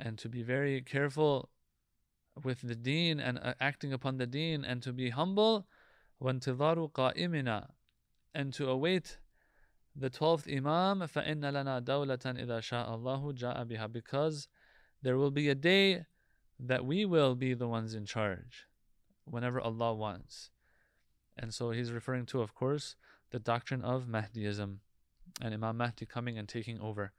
and 0.00 0.18
to 0.18 0.28
be 0.28 0.42
very 0.42 0.80
careful 0.82 1.50
with 2.42 2.62
the 2.62 2.74
deen 2.74 3.20
and 3.20 3.38
uh, 3.38 3.54
acting 3.60 3.92
upon 3.92 4.16
the 4.16 4.26
deen 4.26 4.64
and 4.64 4.82
to 4.82 4.92
be 4.92 5.10
humble 5.10 5.66
وانتظار 6.20 6.90
قائمنا 6.92 7.68
and 8.34 8.52
to 8.52 8.68
await 8.68 9.18
the 9.94 10.10
12th 10.10 10.48
imam 10.48 11.00
فإن 11.06 11.40
لنا 11.40 11.84
دولة 11.84 12.18
إذا 12.24 12.60
شاء 12.60 12.94
الله 12.94 13.32
جاء 13.34 13.64
بها 13.64 13.92
because 13.92 14.48
there 15.02 15.16
will 15.16 15.30
be 15.30 15.48
a 15.48 15.54
day 15.54 16.06
that 16.58 16.84
we 16.84 17.04
will 17.04 17.34
be 17.34 17.54
the 17.54 17.68
ones 17.68 17.94
in 17.94 18.04
charge 18.04 18.66
whenever 19.24 19.60
Allah 19.60 19.94
wants 19.94 20.50
and 21.36 21.52
so 21.52 21.70
he's 21.70 21.92
referring 21.92 22.26
to 22.26 22.40
of 22.40 22.54
course 22.54 22.96
the 23.30 23.38
doctrine 23.38 23.82
of 23.82 24.06
Mahdiism 24.06 24.78
and 25.40 25.54
Imam 25.54 25.76
Mahdi 25.76 26.06
coming 26.06 26.38
and 26.38 26.48
taking 26.48 26.80
over 26.80 27.12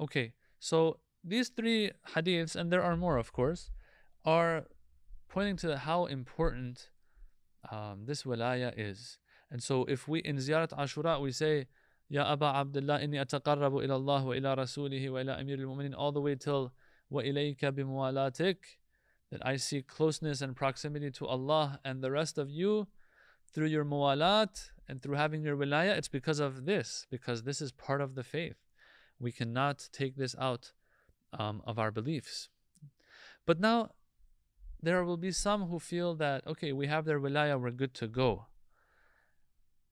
okay 0.00 0.32
so 0.58 0.98
these 1.23 1.49
three 1.49 1.91
hadiths, 2.15 2.55
and 2.55 2.71
there 2.71 2.83
are 2.83 2.97
more, 2.97 3.17
of 3.17 3.31
course, 3.33 3.69
are 4.25 4.65
pointing 5.29 5.57
to 5.57 5.77
how 5.77 6.05
important 6.05 6.89
um, 7.71 8.05
this 8.05 8.23
wilaya 8.23 8.73
is. 8.75 9.17
And 9.49 9.61
so, 9.61 9.85
if 9.85 10.07
we 10.07 10.19
in 10.19 10.37
Ziyarat 10.37 10.69
Ashura 10.69 11.21
we 11.21 11.31
say, 11.31 11.67
Ya 12.09 12.23
Aba 12.23 12.45
Abdullah, 12.45 12.99
inni 12.99 13.23
ataqarrabu 13.23 13.83
ila 13.83 13.95
Allah 13.95 14.23
wa 14.23 14.33
ila 14.33 14.55
rasulihi 14.57 15.11
wa 15.11 15.19
ila 15.19 15.37
amir 15.37 15.59
al-mu'minin, 15.59 15.93
all 15.97 16.11
the 16.11 16.21
way 16.21 16.35
till 16.35 16.73
wa 17.09 17.21
ilayka 17.21 17.71
bimuwalatik, 17.71 18.57
that 19.31 19.45
I 19.45 19.55
seek 19.57 19.87
closeness 19.87 20.41
and 20.41 20.55
proximity 20.55 21.11
to 21.11 21.25
Allah 21.25 21.79
and 21.85 22.03
the 22.03 22.11
rest 22.11 22.37
of 22.37 22.49
you 22.49 22.87
through 23.53 23.67
your 23.67 23.85
muwalat 23.85 24.69
and 24.87 25.01
through 25.01 25.15
having 25.15 25.43
your 25.43 25.55
wilaya, 25.55 25.97
it's 25.97 26.07
because 26.07 26.39
of 26.39 26.65
this, 26.65 27.05
because 27.09 27.43
this 27.43 27.61
is 27.61 27.71
part 27.71 28.01
of 28.01 28.15
the 28.15 28.23
faith. 28.23 28.57
We 29.19 29.31
cannot 29.31 29.87
take 29.93 30.17
this 30.17 30.35
out 30.39 30.73
um, 31.37 31.61
of 31.65 31.79
our 31.79 31.91
beliefs. 31.91 32.49
But 33.45 33.59
now, 33.59 33.91
there 34.81 35.03
will 35.03 35.17
be 35.17 35.31
some 35.31 35.67
who 35.67 35.79
feel 35.79 36.15
that, 36.15 36.45
okay, 36.47 36.71
we 36.71 36.87
have 36.87 37.05
their 37.05 37.19
wilaya, 37.19 37.59
we're 37.59 37.71
good 37.71 37.93
to 37.95 38.07
go. 38.07 38.47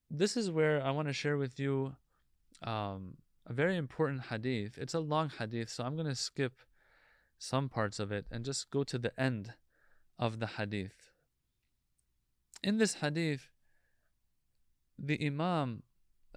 This 0.10 0.36
is 0.36 0.50
where 0.50 0.84
I 0.84 0.92
want 0.92 1.08
to 1.08 1.14
share 1.14 1.38
with 1.38 1.60
you 1.60 1.96
um, 2.64 3.18
a 3.46 3.54
very 3.54 3.78
important 3.78 4.26
hadith. 4.30 4.78
It's 4.78 4.96
a 4.96 5.00
long 5.00 5.32
hadith, 5.38 5.70
so 5.70 5.84
I'm 5.84 5.96
going 5.96 6.08
to 6.08 6.16
skip 6.16 6.54
some 7.38 7.70
parts 7.70 8.00
of 8.00 8.12
it 8.12 8.26
and 8.32 8.44
just 8.44 8.70
go 8.72 8.84
to 8.84 8.98
the 8.98 9.18
end 9.20 9.54
of 10.18 10.40
the 10.40 10.48
hadith. 10.48 11.12
In 12.64 12.78
this 12.78 12.96
hadith, 12.96 13.50
the 14.98 15.24
Imam 15.26 15.84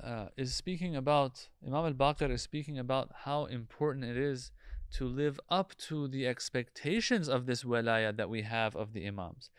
uh, 0.02 0.26
is 0.36 0.54
speaking 0.54 0.94
about, 0.94 1.48
Imam 1.66 1.84
al 1.86 1.92
Baqir 1.92 2.30
is 2.30 2.42
speaking 2.42 2.78
about 2.78 3.10
how 3.24 3.46
important 3.46 4.04
it 4.04 4.16
is 4.16 4.52
to 4.92 5.06
live 5.06 5.40
up 5.48 5.74
to 5.76 6.08
the 6.08 6.26
expectations 6.26 7.28
of 7.28 7.46
this 7.46 7.64
walaya 7.64 8.16
that 8.16 8.30
we 8.30 8.42
have 8.42 8.76
of 8.76 8.92
the 8.92 9.06
Imams. 9.06 9.50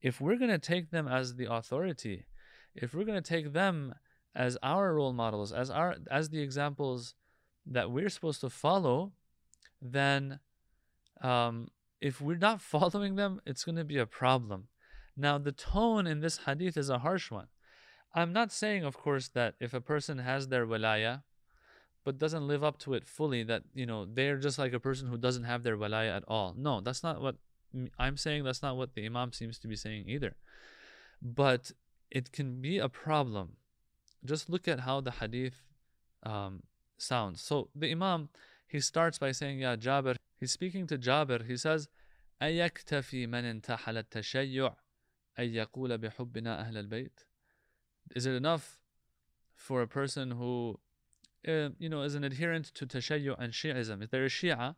If 0.00 0.20
we're 0.20 0.36
going 0.36 0.50
to 0.50 0.58
take 0.58 0.90
them 0.90 1.08
as 1.08 1.36
the 1.36 1.52
authority, 1.52 2.26
if 2.74 2.94
we're 2.94 3.04
going 3.04 3.22
to 3.22 3.28
take 3.28 3.52
them 3.52 3.94
as 4.34 4.58
our 4.62 4.94
role 4.94 5.12
models, 5.12 5.52
as 5.52 5.70
our 5.70 5.96
as 6.10 6.30
the 6.30 6.40
examples 6.40 7.14
that 7.66 7.90
we're 7.90 8.08
supposed 8.08 8.40
to 8.40 8.50
follow, 8.50 9.12
then 9.80 10.40
um, 11.22 11.68
if 12.00 12.20
we're 12.20 12.36
not 12.36 12.60
following 12.74 13.16
them, 13.16 13.40
it's 13.46 13.64
going 13.64 13.76
to 13.76 13.84
be 13.84 13.98
a 13.98 14.06
problem. 14.06 14.68
Now, 15.16 15.38
the 15.38 15.52
tone 15.52 16.06
in 16.06 16.20
this 16.20 16.38
hadith 16.46 16.76
is 16.76 16.88
a 16.88 17.00
harsh 17.00 17.30
one. 17.30 17.48
I'm 18.14 18.32
not 18.32 18.52
saying, 18.52 18.84
of 18.84 18.96
course, 18.96 19.28
that 19.28 19.54
if 19.60 19.74
a 19.74 19.80
person 19.80 20.18
has 20.18 20.48
their 20.48 20.66
walaya, 20.66 21.22
but 22.03 22.17
doesn't 22.17 22.47
live 22.47 22.63
up 22.63 22.77
to 22.79 22.93
it 22.93 23.05
fully, 23.05 23.43
that 23.43 23.63
you 23.73 23.85
know 23.85 24.05
they're 24.05 24.37
just 24.37 24.57
like 24.57 24.73
a 24.73 24.79
person 24.79 25.07
who 25.07 25.17
doesn't 25.17 25.43
have 25.43 25.63
their 25.63 25.77
walaya 25.77 26.15
at 26.15 26.23
all. 26.27 26.53
No, 26.57 26.81
that's 26.81 27.03
not 27.03 27.21
what 27.21 27.35
I'm 27.99 28.17
saying. 28.17 28.43
That's 28.43 28.63
not 28.63 28.77
what 28.77 28.95
the 28.95 29.05
imam 29.05 29.33
seems 29.33 29.59
to 29.59 29.67
be 29.67 29.75
saying 29.75 30.05
either. 30.07 30.35
But 31.21 31.71
it 32.11 32.31
can 32.31 32.61
be 32.61 32.77
a 32.77 32.89
problem. 32.89 33.57
Just 34.23 34.49
look 34.49 34.67
at 34.67 34.81
how 34.81 35.01
the 35.01 35.11
hadith 35.11 35.55
um, 36.23 36.63
sounds. 36.97 37.41
So 37.41 37.69
the 37.75 37.91
imam 37.91 38.29
he 38.67 38.79
starts 38.79 39.17
by 39.17 39.31
saying, 39.31 39.59
"Ya 39.59 39.75
Jabir." 39.75 40.15
He's 40.39 40.51
speaking 40.51 40.85
to 40.87 40.97
Jabir. 40.97 41.45
He 41.45 41.57
says, 41.57 41.87
أيكتفي 42.41 43.27
من 43.27 43.45
انتحل 43.45 43.97
التشيع 43.97 44.75
أن 45.39 45.45
يقول 45.45 45.97
بحبنا 45.97 46.61
أهل 46.61 46.77
البيت? 46.77 47.25
Is 48.15 48.25
it 48.25 48.33
enough 48.33 48.79
for 49.55 49.81
a 49.81 49.87
person 49.87 50.31
who 50.31 50.79
uh, 51.47 51.69
you 51.79 51.89
know, 51.89 52.01
is 52.01 52.15
an 52.15 52.23
adherent 52.23 52.65
to 52.75 52.85
Tashayyu 52.85 53.35
and 53.39 53.53
Shi'ism, 53.53 54.03
if 54.03 54.09
they're 54.09 54.25
a 54.25 54.29
Shia, 54.29 54.75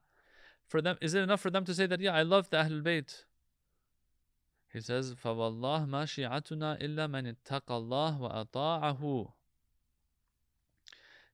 for 0.67 0.81
them, 0.81 0.97
is 1.01 1.13
it 1.13 1.21
enough 1.21 1.41
for 1.41 1.49
them 1.49 1.65
to 1.65 1.73
say 1.73 1.87
that, 1.87 1.99
yeah, 1.99 2.13
I 2.13 2.21
love 2.21 2.49
the 2.49 2.57
Ahlul 2.57 2.83
Bayt? 2.83 3.23
He 4.71 4.81
says, 4.81 5.15
فَوَاللَّهِ 5.15 5.87
مَا 5.87 6.03
شِيعَتُنَا 6.05 6.81
إِلَّا 6.81 7.09
مَنِ 7.09 7.35
اتَّقَى 7.35 7.61
اللَّهِ 7.67 8.19
وَأَطَاعَهُ 8.19 9.31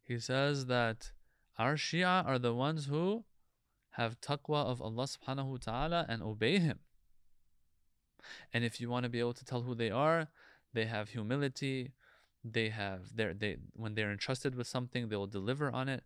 He 0.04 0.20
says 0.20 0.68
that 0.68 1.12
our 1.58 1.76
Shia 1.76 2.26
are 2.26 2.40
the 2.40 2.54
ones 2.54 2.86
who 2.86 3.26
have 3.92 4.22
taqwa 4.22 4.66
of 4.66 4.82
Allah 4.82 5.06
subhanahu 5.06 5.46
wa 5.46 5.58
ta'ala 5.62 6.06
and 6.08 6.24
obey 6.24 6.60
Him. 6.60 6.80
And 8.54 8.64
if 8.64 8.80
you 8.80 8.90
want 8.90 9.04
to 9.04 9.10
be 9.10 9.20
able 9.20 9.34
to 9.34 9.46
tell 9.46 9.62
who 9.64 9.76
they 9.76 9.92
are, 9.92 10.30
they 10.74 10.86
have 10.86 11.10
humility, 11.10 11.92
they 12.45 12.71
have 12.71 13.17
their 13.17 13.35
they 13.35 13.57
when 13.75 13.95
they're 13.95 14.11
entrusted 14.11 14.55
with 14.55 14.67
something 14.67 15.09
they 15.09 15.17
will 15.17 15.27
deliver 15.27 15.71
on 15.71 15.89
it. 15.89 16.05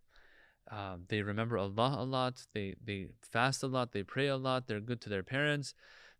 Uh, 0.70 0.96
they 1.08 1.22
remember 1.22 1.58
allah 1.58 1.96
a 1.98 2.04
lot. 2.04 2.46
They 2.54 2.74
they 2.82 3.08
fast 3.20 3.62
a 3.62 3.66
lot. 3.66 3.92
They 3.92 4.02
pray 4.02 4.28
a 4.28 4.36
lot. 4.36 4.66
They're 4.66 4.80
good 4.80 5.00
to 5.02 5.08
their 5.08 5.22
parents. 5.22 5.74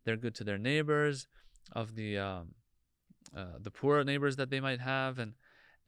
They're 0.04 0.16
good 0.16 0.34
to 0.36 0.44
their 0.44 0.58
neighbors 0.58 1.26
of 1.72 1.96
the 1.96 2.18
um, 2.18 2.54
uh, 3.36 3.58
the 3.58 3.70
poor 3.70 4.04
neighbors 4.04 4.36
that 4.36 4.50
they 4.50 4.60
might 4.60 4.80
have. 4.80 5.18
And 5.18 5.34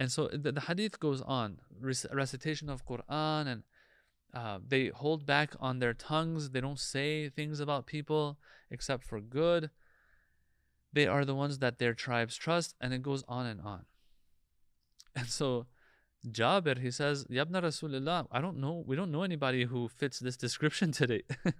and 0.00 0.10
so 0.10 0.28
the, 0.28 0.52
the 0.52 0.62
hadith 0.62 0.98
goes 0.98 1.20
on 1.22 1.58
rec- 1.80 2.12
recitation 2.12 2.68
of 2.68 2.84
quran 2.84 3.46
and 3.46 3.62
uh, 4.34 4.58
they 4.66 4.88
hold 4.88 5.24
back 5.24 5.54
on 5.60 5.78
their 5.78 5.94
tongues. 5.94 6.50
They 6.50 6.60
don't 6.60 6.80
say 6.80 7.28
things 7.28 7.60
about 7.60 7.86
people 7.86 8.38
except 8.70 9.04
for 9.04 9.20
good. 9.20 9.70
They 10.92 11.06
are 11.06 11.24
the 11.24 11.34
ones 11.34 11.58
that 11.60 11.78
their 11.78 11.94
tribes 11.94 12.36
trust 12.36 12.74
and 12.80 12.92
it 12.92 13.02
goes 13.02 13.24
on 13.28 13.46
and 13.46 13.60
on 13.60 13.84
and 15.16 15.26
so 15.26 15.66
Jabir, 16.30 16.78
he 16.78 16.90
says, 16.90 17.24
Yabna 17.24 17.62
Rasulullah, 17.62 18.26
I 18.30 18.40
don't 18.40 18.58
know, 18.58 18.84
we 18.86 18.96
don't 18.96 19.10
know 19.10 19.22
anybody 19.22 19.64
who 19.64 19.88
fits 19.88 20.18
this 20.18 20.36
description 20.36 20.92
today. 20.92 21.22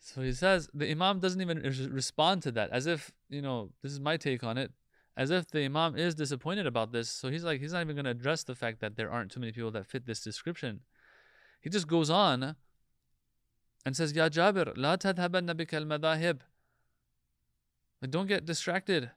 so 0.00 0.22
he 0.22 0.32
says, 0.32 0.68
the 0.72 0.90
Imam 0.90 1.20
doesn't 1.20 1.40
even 1.40 1.58
respond 1.92 2.42
to 2.44 2.52
that, 2.52 2.70
as 2.70 2.86
if, 2.86 3.12
you 3.28 3.42
know, 3.42 3.70
this 3.82 3.92
is 3.92 4.00
my 4.00 4.16
take 4.16 4.44
on 4.44 4.58
it, 4.58 4.72
as 5.16 5.30
if 5.30 5.50
the 5.50 5.64
Imam 5.64 5.96
is 5.96 6.14
disappointed 6.14 6.66
about 6.66 6.92
this. 6.92 7.10
So 7.10 7.30
he's 7.30 7.44
like, 7.44 7.60
he's 7.60 7.72
not 7.72 7.82
even 7.82 7.96
going 7.96 8.04
to 8.04 8.10
address 8.10 8.44
the 8.44 8.54
fact 8.54 8.80
that 8.80 8.96
there 8.96 9.10
aren't 9.10 9.32
too 9.32 9.40
many 9.40 9.52
people 9.52 9.70
that 9.72 9.86
fit 9.86 10.06
this 10.06 10.22
description. 10.22 10.80
He 11.60 11.70
just 11.70 11.88
goes 11.88 12.10
on 12.10 12.56
and 13.84 13.96
says, 13.96 14.12
Ya 14.12 14.28
Jabir, 14.28 14.72
la 14.76 14.96
tadhabanna 14.96 15.54
bika 15.54 15.74
al-madahib. 15.74 16.40
Don't 18.08 18.26
get 18.26 18.44
distracted. 18.44 19.10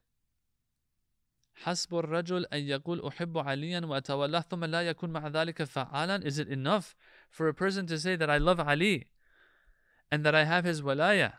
حسب 1.57 1.95
الرجل 1.95 2.47
أن 2.47 2.61
يقول 2.61 3.07
أحب 3.07 3.39
عليا 3.39 3.81
وأتولاه 3.81 4.41
ثم 4.41 4.65
لا 4.65 4.83
يكون 4.83 5.11
مع 5.13 5.29
ذلك 5.29 5.63
فعالا 5.63 6.25
Is 6.25 6.39
it 6.39 6.49
enough 6.49 6.97
for 7.31 7.49
a 7.49 7.55
person 7.55 7.87
to 7.87 7.99
say 7.99 8.17
that 8.17 8.31
I 8.31 8.39
love 8.39 8.61
Ali 8.61 9.09
and 10.11 10.25
that 10.25 10.35
I 10.35 10.45
have 10.45 10.65
his 10.65 10.83
walaya 10.83 11.33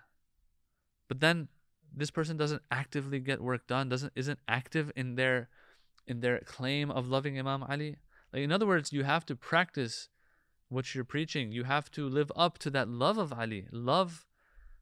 but 1.07 1.19
then 1.19 1.49
this 1.95 2.11
person 2.11 2.37
doesn't 2.37 2.61
actively 2.71 3.19
get 3.19 3.41
work 3.41 3.67
done 3.67 3.89
doesn't 3.89 4.13
isn't 4.15 4.39
active 4.47 4.91
in 4.95 5.15
their 5.15 5.49
in 6.07 6.21
their 6.21 6.39
claim 6.39 6.89
of 6.89 7.07
loving 7.07 7.37
Imam 7.37 7.63
Ali 7.63 7.97
like 8.31 8.43
in 8.43 8.51
other 8.51 8.65
words 8.65 8.93
you 8.93 9.03
have 9.03 9.25
to 9.25 9.35
practice 9.35 10.09
what 10.69 10.95
you're 10.95 11.03
preaching 11.03 11.51
you 11.51 11.65
have 11.65 11.91
to 11.91 12.07
live 12.07 12.31
up 12.35 12.57
to 12.59 12.69
that 12.69 12.87
love 12.87 13.17
of 13.17 13.33
Ali 13.33 13.67
love 13.71 14.25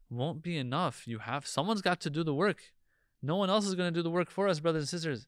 won't 0.09 0.41
be 0.43 0.57
enough 0.57 1.07
you 1.07 1.19
have 1.19 1.47
someone's 1.47 1.81
got 1.81 1.99
to 2.01 2.09
do 2.09 2.23
the 2.23 2.33
work 2.33 2.61
no 3.22 3.36
one 3.36 3.50
else 3.50 3.66
is 3.66 3.74
going 3.74 3.92
to 3.92 3.98
do 3.98 4.02
the 4.02 4.10
work 4.10 4.30
for 4.30 4.48
us, 4.48 4.60
brothers 4.60 4.82
and 4.82 4.88
sisters. 4.88 5.26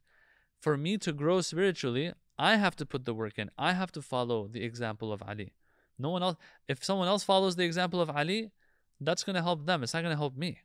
For 0.61 0.77
me 0.77 0.99
to 0.99 1.13
grow 1.13 1.41
spiritually, 1.41 2.13
I 2.39 2.57
have 2.57 2.77
to 2.77 2.87
put 2.87 3.05
the 3.05 3.15
work 3.15 3.39
in. 3.39 3.51
I 3.59 3.73
have 3.73 3.93
to 3.93 4.03
follow 4.03 4.47
the 4.47 4.63
example 4.63 5.13
of 5.13 5.23
Ali. 5.23 5.53
No 5.99 6.11
one 6.11 6.23
else. 6.23 6.37
If 6.69 6.85
someone 6.85 7.09
else 7.09 7.25
follows 7.25 7.57
the 7.57 7.65
example 7.65 8.01
of 8.01 8.11
Ali, 8.11 8.53
that's 9.01 9.25
going 9.25 9.35
to 9.35 9.43
help 9.43 9.67
them. 9.67 9.83
It's 9.83 9.95
not 9.95 10.03
going 10.03 10.13
to 10.13 10.19
help 10.19 10.37
me. 10.37 10.61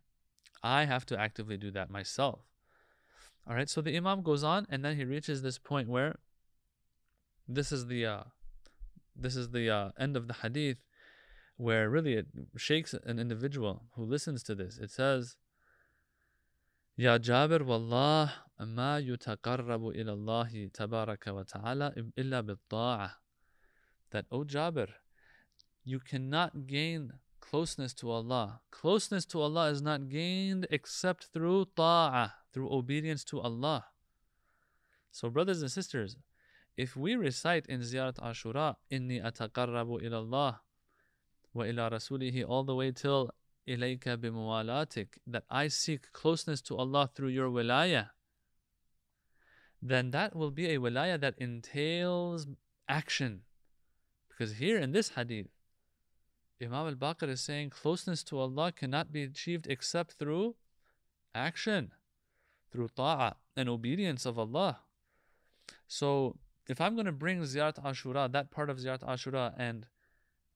I 0.64 0.86
have 0.86 1.06
to 1.08 1.20
actively 1.20 1.58
do 1.58 1.72
that 1.72 1.90
myself. 1.90 2.40
All 3.48 3.56
right. 3.56 3.70
So 3.70 3.82
the 3.82 3.96
Imam 3.98 4.22
goes 4.22 4.44
on, 4.44 4.68
and 4.70 4.86
then 4.86 4.96
he 4.96 5.06
reaches 5.06 5.42
this 5.42 5.58
point 5.58 5.90
where 5.90 6.18
this 7.48 7.72
is 7.72 7.88
the 7.88 8.06
uh, 8.06 8.24
this 9.16 9.36
is 9.36 9.50
the 9.50 9.70
uh, 9.70 9.90
end 10.00 10.16
of 10.16 10.28
the 10.28 10.36
hadith, 10.36 10.78
where 11.58 11.90
really 11.90 12.14
it 12.14 12.28
shakes 12.56 12.94
an 12.94 13.20
individual 13.20 13.84
who 13.96 14.04
listens 14.04 14.44
to 14.44 14.56
this. 14.56 14.78
It 14.78 14.92
says. 14.92 15.36
يا 16.99 17.17
جابر 17.17 17.63
والله 17.63 18.35
ما 18.61 18.99
يتقرب 18.99 19.89
إلى 19.89 20.13
الله 20.13 20.67
تبارك 20.75 21.27
وتعالى 21.27 22.13
إلا 22.19 22.41
بالطاعة 22.41 23.11
that 24.11 24.25
O 24.31 24.45
Jabir 24.45 24.89
you 25.85 26.01
cannot 26.01 26.67
gain 26.67 27.13
closeness 27.41 27.95
to 27.95 28.11
Allah 28.11 28.61
closeness 28.71 29.25
to 29.27 29.41
Allah 29.41 29.71
is 29.71 29.81
not 29.81 30.09
gained 30.09 30.67
except 30.71 31.29
through 31.33 31.67
ta'ah 31.77 32.31
through 32.53 32.73
obedience 32.73 33.23
to 33.25 33.41
Allah 33.41 33.87
so 35.13 35.31
brothers 35.31 35.63
and 35.63 35.71
sisters 35.71 36.17
if 36.77 36.97
we 36.97 37.15
recite 37.17 37.67
in 37.67 37.81
Ziyarat 37.81 38.19
Ashura 38.19 38.75
inni 38.91 39.23
ataqarrabu 39.23 40.03
ila 40.03 40.19
Allah 40.19 40.61
wa 41.55 41.65
ila 41.65 41.91
rasulihi 41.91 42.45
all 42.49 42.65
the 42.65 42.75
way 42.75 42.91
till 42.93 43.31
that 43.66 45.44
I 45.50 45.68
seek 45.68 46.12
closeness 46.12 46.62
to 46.62 46.76
Allah 46.78 47.10
through 47.14 47.30
your 47.30 47.50
wilaya, 47.50 48.10
then 49.82 50.12
that 50.12 50.36
will 50.36 50.52
be 50.52 50.70
a 50.70 50.78
wilaya 50.78 51.20
that 51.20 51.36
entails 51.38 52.48
action. 52.88 53.42
Because 54.30 54.54
here 54.56 54.80
in 54.80 54.92
this 54.92 55.10
hadith, 55.10 55.48
Imam 56.62 56.88
al 56.88 56.96
Baqir 56.96 57.30
is 57.30 57.42
saying 57.42 57.70
closeness 57.70 58.24
to 58.24 58.40
Allah 58.40 58.72
cannot 58.72 59.12
be 59.12 59.24
achieved 59.24 59.68
except 59.68 60.14
through 60.14 60.56
action, 61.36 61.92
through 62.72 62.90
ta'ah 62.96 63.36
and 63.56 63.70
obedience 63.70 64.26
of 64.26 64.40
Allah. 64.40 64.80
So 65.88 66.38
if 66.68 66.80
I'm 66.80 66.96
going 66.96 67.06
to 67.06 67.12
bring 67.12 67.42
Ziyarat 67.42 67.84
Ashura, 67.84 68.32
that 68.32 68.52
part 68.52 68.70
of 68.70 68.78
Ziyarat 68.78 69.04
Ashura, 69.04 69.54
and 69.58 69.88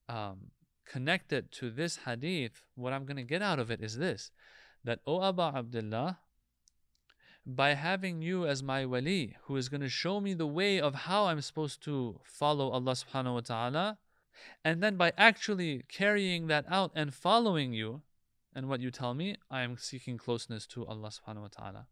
um, 0.08 0.50
connect 0.90 1.32
it 1.32 1.50
to 1.52 1.70
this 1.70 1.98
hadith, 2.04 2.62
what 2.74 2.92
I'm 2.92 3.04
going 3.04 3.16
to 3.16 3.22
get 3.22 3.42
out 3.42 3.58
of 3.58 3.70
it 3.70 3.80
is 3.80 3.98
this 3.98 4.30
that, 4.84 5.00
O 5.06 5.20
Aba 5.20 5.52
Abdullah, 5.56 6.18
by 7.44 7.74
having 7.74 8.22
you 8.22 8.46
as 8.46 8.62
my 8.62 8.86
wali, 8.86 9.36
who 9.44 9.56
is 9.56 9.68
going 9.68 9.80
to 9.80 9.88
show 9.88 10.20
me 10.20 10.34
the 10.34 10.46
way 10.46 10.80
of 10.80 10.94
how 10.94 11.26
I'm 11.26 11.40
supposed 11.40 11.82
to 11.84 12.20
follow 12.24 12.70
Allah 12.70 12.92
subhanahu 12.92 13.34
wa 13.34 13.40
ta'ala, 13.40 13.98
and 14.64 14.82
then 14.82 14.96
by 14.96 15.12
actually 15.16 15.82
carrying 15.88 16.46
that 16.46 16.64
out 16.68 16.92
and 16.94 17.12
following 17.12 17.72
you 17.72 18.02
and 18.54 18.68
what 18.68 18.80
you 18.80 18.90
tell 18.90 19.14
me, 19.14 19.36
I 19.50 19.62
am 19.62 19.76
seeking 19.78 20.18
closeness 20.18 20.66
to 20.68 20.86
Allah 20.86 21.10
subhanahu 21.10 21.42
wa 21.42 21.48
ta'ala. 21.48 21.86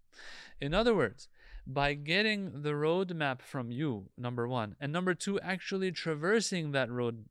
In 0.61 0.75
other 0.75 0.95
words, 0.95 1.29
by 1.67 1.95
getting 1.95 2.63
the 2.63 2.71
roadmap 2.71 3.41
from 3.41 3.71
you, 3.71 4.11
number 4.17 4.47
one, 4.47 4.77
and 4.81 4.93
number 4.93 5.15
two, 5.15 5.41
actually 5.41 5.91
traversing 5.93 6.73
that 6.73 6.91
road, 6.91 7.25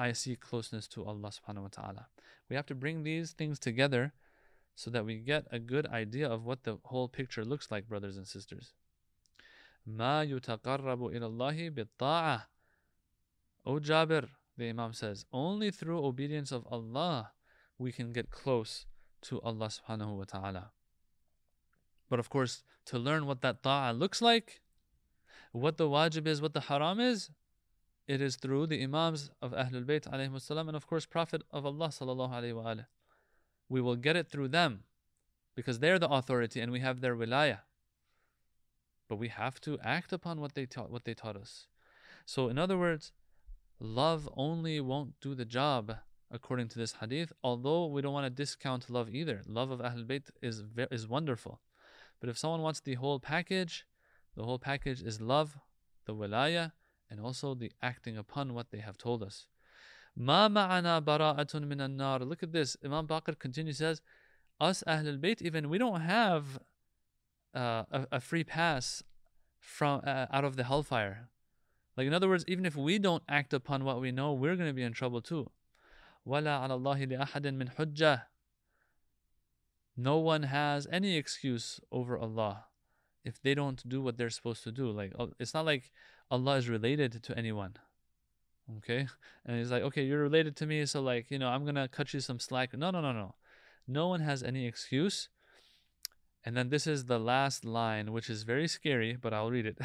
I 0.00 0.12
seek 0.12 0.40
closeness 0.40 0.86
to 0.88 1.04
Allah 1.04 1.30
subhanahu 1.30 1.62
wa 1.62 1.68
ta'ala. 1.70 2.06
We 2.48 2.56
have 2.56 2.66
to 2.66 2.74
bring 2.74 3.02
these 3.02 3.32
things 3.32 3.58
together 3.58 4.12
so 4.74 4.90
that 4.90 5.06
we 5.06 5.16
get 5.16 5.46
a 5.50 5.58
good 5.58 5.86
idea 5.86 6.28
of 6.28 6.44
what 6.44 6.64
the 6.64 6.78
whole 6.84 7.08
picture 7.08 7.44
looks 7.44 7.70
like, 7.70 7.88
brothers 7.88 8.16
and 8.16 8.26
sisters. 8.26 8.74
ما 9.88 10.24
يتقرب 10.24 11.14
إلى 11.14 11.26
الله 11.26 11.70
بالطاعة 11.70 12.42
O 13.64 13.80
Jabir, 13.80 14.28
the 14.56 14.68
Imam 14.68 14.92
says, 14.92 15.24
only 15.32 15.70
through 15.70 16.04
obedience 16.04 16.52
of 16.52 16.66
Allah 16.70 17.32
we 17.78 17.90
can 17.90 18.12
get 18.12 18.30
close 18.30 18.86
to 19.22 19.40
Allah 19.40 19.68
subhanahu 19.68 20.16
wa 20.16 20.24
ta'ala. 20.24 20.70
But 22.08 22.20
of 22.20 22.30
course, 22.30 22.62
to 22.86 22.98
learn 22.98 23.26
what 23.26 23.40
that 23.42 23.62
ta'ah 23.62 23.92
looks 23.92 24.22
like, 24.22 24.62
what 25.50 25.76
the 25.76 25.88
wajib 25.88 26.26
is, 26.26 26.40
what 26.40 26.54
the 26.54 26.60
haram 26.60 27.00
is, 27.00 27.30
it 28.11 28.21
is 28.21 28.35
through 28.35 28.67
the 28.67 28.83
Imams 28.83 29.31
of 29.41 29.53
Ahlul 29.53 29.85
Bayt 29.85 30.05
and 30.05 30.75
of 30.75 30.85
course 30.85 31.05
Prophet 31.05 31.43
of 31.49 31.65
Allah 31.65 31.87
sallallahu 31.87 32.85
We 33.69 33.79
will 33.79 33.95
get 33.95 34.17
it 34.17 34.27
through 34.27 34.49
them 34.49 34.83
because 35.55 35.79
they're 35.79 35.97
the 35.97 36.09
authority 36.09 36.59
and 36.59 36.73
we 36.73 36.81
have 36.81 36.99
their 36.99 37.15
wilayah. 37.15 37.59
But 39.07 39.15
we 39.15 39.29
have 39.29 39.61
to 39.61 39.79
act 39.79 40.11
upon 40.11 40.41
what 40.41 40.55
they 40.55 40.65
taught 40.65 40.91
what 40.91 41.05
they 41.05 41.13
taught 41.13 41.37
us. 41.37 41.67
So 42.25 42.49
in 42.49 42.57
other 42.57 42.77
words, 42.77 43.13
love 43.79 44.27
only 44.35 44.81
won't 44.81 45.13
do 45.21 45.33
the 45.33 45.45
job 45.45 45.95
according 46.29 46.67
to 46.69 46.79
this 46.79 46.95
hadith, 46.99 47.31
although 47.41 47.85
we 47.85 48.01
don't 48.01 48.13
want 48.13 48.25
to 48.25 48.43
discount 48.43 48.89
love 48.89 49.07
either. 49.09 49.41
Love 49.47 49.71
of 49.71 49.79
Ahlul 49.79 50.05
Bayt 50.05 50.31
is, 50.41 50.63
is 50.91 51.07
wonderful. 51.07 51.61
But 52.19 52.29
if 52.29 52.37
someone 52.37 52.61
wants 52.61 52.81
the 52.81 52.95
whole 52.95 53.21
package, 53.21 53.85
the 54.35 54.43
whole 54.43 54.59
package 54.59 55.01
is 55.01 55.21
love, 55.21 55.57
the 56.05 56.13
wilayah, 56.13 56.73
and 57.10 57.20
also 57.20 57.54
the 57.54 57.72
acting 57.82 58.16
upon 58.16 58.54
what 58.54 58.70
they 58.70 58.78
have 58.78 58.98
told 58.98 59.22
us. 59.22 59.46
Ma 60.16 60.48
ma'ana 60.48 61.02
bara'atun 61.02 61.66
min 61.66 61.96
nar. 61.96 62.20
Look 62.20 62.42
at 62.42 62.52
this. 62.52 62.76
Imam 62.84 63.06
Baqir 63.06 63.38
continues 63.38 63.78
says, 63.78 64.00
us 64.60 64.82
Ahlul 64.86 65.20
Bayt 65.20 65.42
even 65.42 65.68
we 65.68 65.78
don't 65.78 66.00
have 66.00 66.58
uh, 67.54 67.84
a, 67.90 68.06
a, 68.12 68.20
free 68.20 68.44
pass 68.44 69.02
from 69.58 70.00
uh, 70.06 70.26
out 70.32 70.44
of 70.44 70.56
the 70.56 70.64
hellfire. 70.64 71.28
Like 71.96 72.06
in 72.06 72.14
other 72.14 72.28
words, 72.28 72.44
even 72.48 72.66
if 72.66 72.76
we 72.76 72.98
don't 72.98 73.22
act 73.28 73.52
upon 73.52 73.84
what 73.84 74.00
we 74.00 74.12
know, 74.12 74.32
we're 74.32 74.56
going 74.56 74.68
to 74.68 74.74
be 74.74 74.82
in 74.82 74.92
trouble 74.92 75.20
too. 75.20 75.50
وَلَا 76.26 76.68
عَلَى 76.68 76.80
اللَّهِ 76.80 77.12
لِأَحَدٍ 77.12 77.42
مِّنْ 77.54 77.74
حُجَّةٍ 77.76 78.22
No 79.96 80.18
one 80.18 80.44
has 80.44 80.86
any 80.90 81.16
excuse 81.16 81.80
over 81.92 82.18
Allah 82.18 82.64
if 83.24 83.40
they 83.40 83.54
don't 83.54 83.86
do 83.88 84.02
what 84.02 84.16
they're 84.16 84.30
supposed 84.30 84.62
to 84.64 84.72
do. 84.72 84.90
Like 84.90 85.12
uh, 85.18 85.26
it's 85.38 85.54
not 85.54 85.66
like 85.66 85.90
Allah 86.30 86.56
is 86.56 86.68
related 86.68 87.22
to 87.22 87.38
anyone. 87.38 87.74
Okay? 88.78 89.06
And 89.44 89.58
he's 89.58 89.70
like, 89.70 89.82
okay, 89.82 90.02
you're 90.04 90.22
related 90.22 90.56
to 90.56 90.66
me, 90.66 90.84
so 90.86 91.00
like, 91.00 91.30
you 91.30 91.38
know, 91.38 91.48
I'm 91.48 91.64
gonna 91.64 91.88
cut 91.88 92.12
you 92.12 92.20
some 92.20 92.40
slack. 92.40 92.76
No, 92.76 92.90
no, 92.90 93.00
no, 93.00 93.12
no. 93.12 93.34
No 93.86 94.08
one 94.08 94.20
has 94.20 94.42
any 94.42 94.66
excuse. 94.66 95.28
And 96.44 96.56
then 96.56 96.68
this 96.68 96.86
is 96.86 97.04
the 97.04 97.18
last 97.18 97.64
line, 97.64 98.12
which 98.12 98.30
is 98.30 98.42
very 98.42 98.68
scary, 98.68 99.16
but 99.20 99.32
I'll 99.32 99.50
read 99.50 99.66
it. 99.66 99.78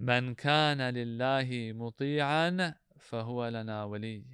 من 0.00 0.34
كان 0.34 0.80
لله 0.80 1.72
مطيعا 1.72 2.74
فهو 2.98 3.48
لنا 3.48 3.84
ولي 3.84 4.24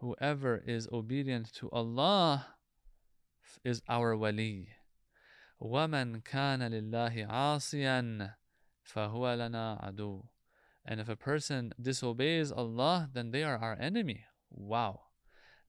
Whoever 0.00 0.62
is 0.64 0.88
obedient 0.92 1.52
to 1.54 1.68
Allah 1.70 2.54
is 3.64 3.82
our 3.88 4.16
wali. 4.16 4.68
ومن 5.60 6.22
كان 6.22 6.62
لله 6.62 7.26
عاصيا 7.26 8.34
فهو 8.82 9.34
لنا 9.34 9.80
عدو. 9.82 10.24
And 10.84 11.00
if 11.00 11.08
a 11.08 11.16
person 11.16 11.72
disobeys 11.80 12.50
Allah, 12.50 13.10
then 13.12 13.30
they 13.30 13.42
are 13.42 13.58
our 13.58 13.76
enemy. 13.78 14.24
Wow. 14.50 15.00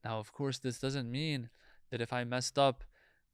Now, 0.03 0.19
of 0.19 0.31
course, 0.31 0.59
this 0.59 0.79
doesn't 0.79 1.11
mean 1.11 1.49
that 1.91 1.99
if 1.99 2.13
I 2.13 2.23
messed 2.23 2.57
up 2.57 2.83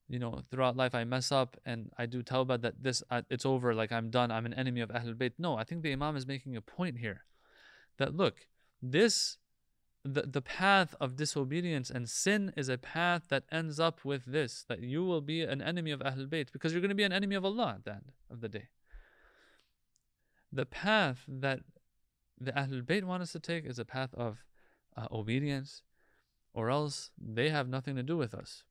you 0.08 0.20
know, 0.20 0.42
throughout 0.52 0.78
life 0.78 0.94
I 0.94 1.04
mess 1.04 1.32
up 1.32 1.58
and 1.66 1.92
I 1.98 2.06
do 2.06 2.22
tawbah 2.22 2.62
that 2.62 2.84
this, 2.84 3.02
uh, 3.10 3.24
it's 3.30 3.46
over, 3.46 3.74
like 3.74 3.92
I'm 3.92 4.10
done, 4.10 4.32
I'm 4.32 4.46
an 4.46 4.54
enemy 4.54 4.82
of 4.82 4.90
Ahlul 4.90 5.16
Bayt. 5.16 5.34
No, 5.38 5.58
I 5.58 5.64
think 5.64 5.82
the 5.82 5.92
Imam 5.92 6.16
is 6.16 6.28
making 6.28 6.56
a 6.56 6.62
point 6.62 7.00
here 7.00 7.24
that 7.98 8.16
look, 8.16 8.48
this, 8.82 9.38
the, 10.04 10.24
the 10.24 10.42
path 10.42 10.94
of 11.00 11.16
disobedience 11.16 11.90
and 11.90 12.08
sin 12.08 12.54
is 12.56 12.70
a 12.70 12.78
path 12.78 13.24
that 13.30 13.46
ends 13.52 13.80
up 13.80 14.06
with 14.06 14.26
this, 14.26 14.64
that 14.70 14.82
you 14.82 15.04
will 15.04 15.22
be 15.22 15.42
an 15.42 15.62
enemy 15.62 15.92
of 15.92 16.02
Ahlul 16.02 16.28
Bayt 16.28 16.52
because 16.52 16.72
you're 16.72 16.82
going 16.82 16.90
to 16.90 16.96
be 16.96 17.04
an 17.04 17.14
enemy 17.14 17.36
of 17.36 17.44
Allah 17.44 17.76
at 17.78 17.86
the 17.86 17.94
end 17.94 18.12
of 18.30 18.42
the 18.42 18.50
day. 18.50 18.70
The 20.52 20.66
path 20.66 21.24
that 21.28 21.60
the 22.40 22.52
Ahlul 22.52 22.84
Bayt 22.84 23.04
want 23.04 23.24
us 23.24 23.32
to 23.34 23.40
take 23.40 23.66
is 23.66 23.80
a 23.80 23.86
path 23.86 24.14
of 24.14 24.44
uh, 24.96 25.08
obedience, 25.12 25.84
or 26.54 26.70
else 26.70 27.12
they 27.18 27.50
have 27.50 27.68
nothing 27.68 27.96
to 27.96 28.04
do 28.04 28.18
with 28.18 28.34
us. 28.34 28.64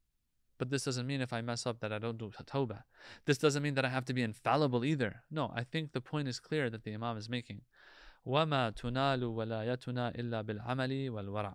But 0.56 0.70
this 0.70 0.84
doesn't 0.84 1.06
mean 1.06 1.20
if 1.20 1.32
I 1.32 1.40
mess 1.40 1.66
up 1.66 1.80
that 1.80 1.92
I 1.92 1.98
don't 1.98 2.18
do 2.18 2.30
tawbah. 2.30 2.84
This 3.24 3.38
doesn't 3.38 3.62
mean 3.62 3.74
that 3.74 3.84
I 3.84 3.88
have 3.88 4.04
to 4.06 4.14
be 4.14 4.22
infallible 4.22 4.84
either. 4.84 5.22
No, 5.30 5.52
I 5.54 5.64
think 5.64 5.92
the 5.92 6.00
point 6.00 6.28
is 6.28 6.38
clear 6.38 6.70
that 6.70 6.84
the 6.84 6.94
Imam 6.94 7.16
is 7.16 7.28
making. 7.28 7.62
وَمَا 8.26 8.74
تُنَالُ 8.74 9.20
وَلَايَتُنَا 9.20 10.16
إِلَّا 10.16 10.44
بِالْعَمَلِ 10.44 11.10
وَالْوَرَعِ 11.10 11.54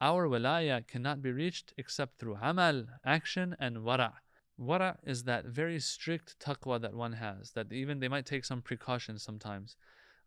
Our 0.00 0.26
walaya 0.26 0.86
cannot 0.86 1.22
be 1.22 1.30
reached 1.30 1.72
except 1.76 2.18
through 2.18 2.38
amal, 2.40 2.86
action, 3.04 3.54
and 3.60 3.78
wara'. 3.78 4.14
Wara' 4.59 4.97
is 5.03 5.23
that 5.23 5.45
very 5.45 5.79
strict 5.79 6.37
taqwa 6.39 6.81
that 6.81 6.93
one 6.93 7.13
has, 7.13 7.51
that 7.51 7.71
even 7.71 7.99
they 7.99 8.07
might 8.07 8.25
take 8.25 8.43
some 8.43 8.61
precautions 8.61 9.23
sometimes 9.23 9.75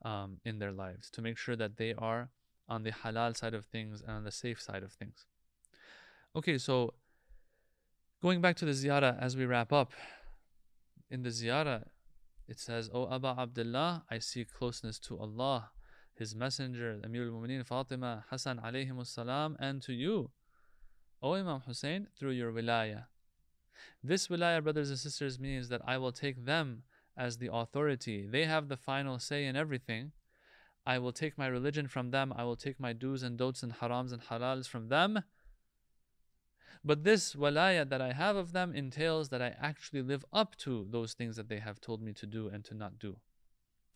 um, 0.05 0.39
in 0.45 0.59
their 0.59 0.73
lives 0.73 1.11
to 1.11 1.23
make 1.23 1.37
sure 1.37 1.57
that 1.57 1.77
they 1.77 1.93
are 1.95 2.31
on 2.69 2.83
the 2.83 2.93
halal 2.93 3.37
side 3.37 3.55
of 3.55 3.67
things 3.67 4.01
and 4.01 4.11
on 4.11 4.25
the 4.25 4.33
safe 4.33 4.61
side 4.61 4.83
of 4.83 4.93
things. 4.93 5.27
Okay, 6.35 6.57
so 6.57 6.95
Going 8.23 8.41
back 8.41 8.55
to 8.59 8.65
the 8.65 8.71
ziyarah 8.71 9.21
as 9.21 9.37
we 9.37 9.47
wrap 9.47 9.73
up, 9.73 9.95
in 11.11 11.25
the 11.25 11.31
ziyarah, 11.31 11.89
it 12.47 12.61
says, 12.61 12.89
O 12.95 13.07
Aba 13.07 13.35
Abdullah, 13.37 14.05
I 14.09 14.21
seek 14.21 14.53
closeness 14.53 15.01
to 15.01 15.19
Allah, 15.19 15.71
His 16.15 16.33
Messenger, 16.33 17.01
Amir 17.03 17.25
al 17.25 17.31
Mumineen 17.31 17.67
Fatima, 17.67 18.25
Hassan 18.31 18.61
alayhim 18.65 19.05
salam, 19.05 19.57
and 19.59 19.83
to 19.83 19.93
you, 19.93 20.31
O 21.21 21.33
Imam 21.33 21.63
Hussein, 21.67 22.07
through 22.17 22.31
your 22.31 22.53
wilayah. 22.53 23.07
This 24.04 24.28
wilayah, 24.28 24.64
brothers 24.64 24.90
and 24.90 25.00
sisters, 25.00 25.40
means 25.40 25.70
that 25.70 25.82
I 25.86 25.98
will 25.98 26.12
take 26.12 26.46
them 26.46 26.84
as 27.18 27.38
the 27.38 27.50
authority. 27.52 28.28
They 28.28 28.46
have 28.46 28.68
the 28.68 28.78
final 28.78 29.20
say 29.20 29.46
in 29.46 29.56
everything. 29.56 30.12
I 30.86 31.00
will 31.00 31.12
take 31.12 31.38
my 31.38 31.48
religion 31.48 31.88
from 31.88 32.12
them. 32.12 32.32
I 32.36 32.44
will 32.44 32.56
take 32.56 32.80
my 32.80 32.94
do's 32.94 33.24
and 33.24 33.38
don'ts 33.38 33.64
and 33.64 33.74
harams 33.74 34.14
and 34.14 34.22
halals 34.22 34.68
from 34.68 34.88
them. 34.88 35.24
But 36.86 37.04
this 37.04 37.36
walaya 37.36 37.90
that 37.90 38.02
I 38.02 38.14
have 38.14 38.36
of 38.36 38.54
them 38.54 38.74
entails 38.74 39.30
that 39.30 39.42
I 39.42 39.56
actually 39.60 40.02
live 40.02 40.24
up 40.32 40.56
to 40.58 40.88
those 40.90 41.14
things 41.14 41.36
that 41.36 41.50
they 41.50 41.60
have 41.60 41.82
told 41.82 42.02
me 42.02 42.14
to 42.14 42.26
do 42.26 42.48
and 42.48 42.64
to 42.66 42.74
not 42.74 43.00
do. 43.00 43.18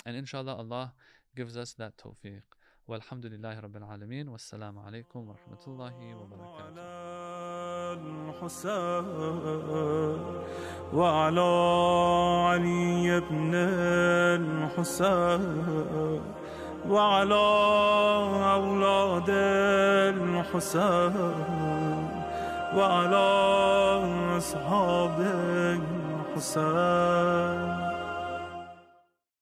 And 0.06 0.18
inshallah, 0.18 0.56
Allah 0.56 0.94
gives 1.36 1.56
us 1.56 1.74
that 1.74 1.98
tawfiq. 1.98 2.42
والحمد 2.88 3.26
لله 3.26 3.60
رب 3.60 3.78
العالمين 3.78 4.28
والسلام 4.28 4.80
عليكم 4.80 5.28
ورحمة 5.30 5.64
الله 5.68 6.16
وبركاته 6.16 7.55
وعلى 10.95 11.51
علي 12.49 13.21
بن 13.31 13.51
الحسين 14.75 16.21
وعلى 16.89 17.47
أولاد 18.55 19.31
الحسين 20.17 21.15
وعلى 22.77 23.29
أصحاب 24.37 25.17
الحسين 26.37 27.86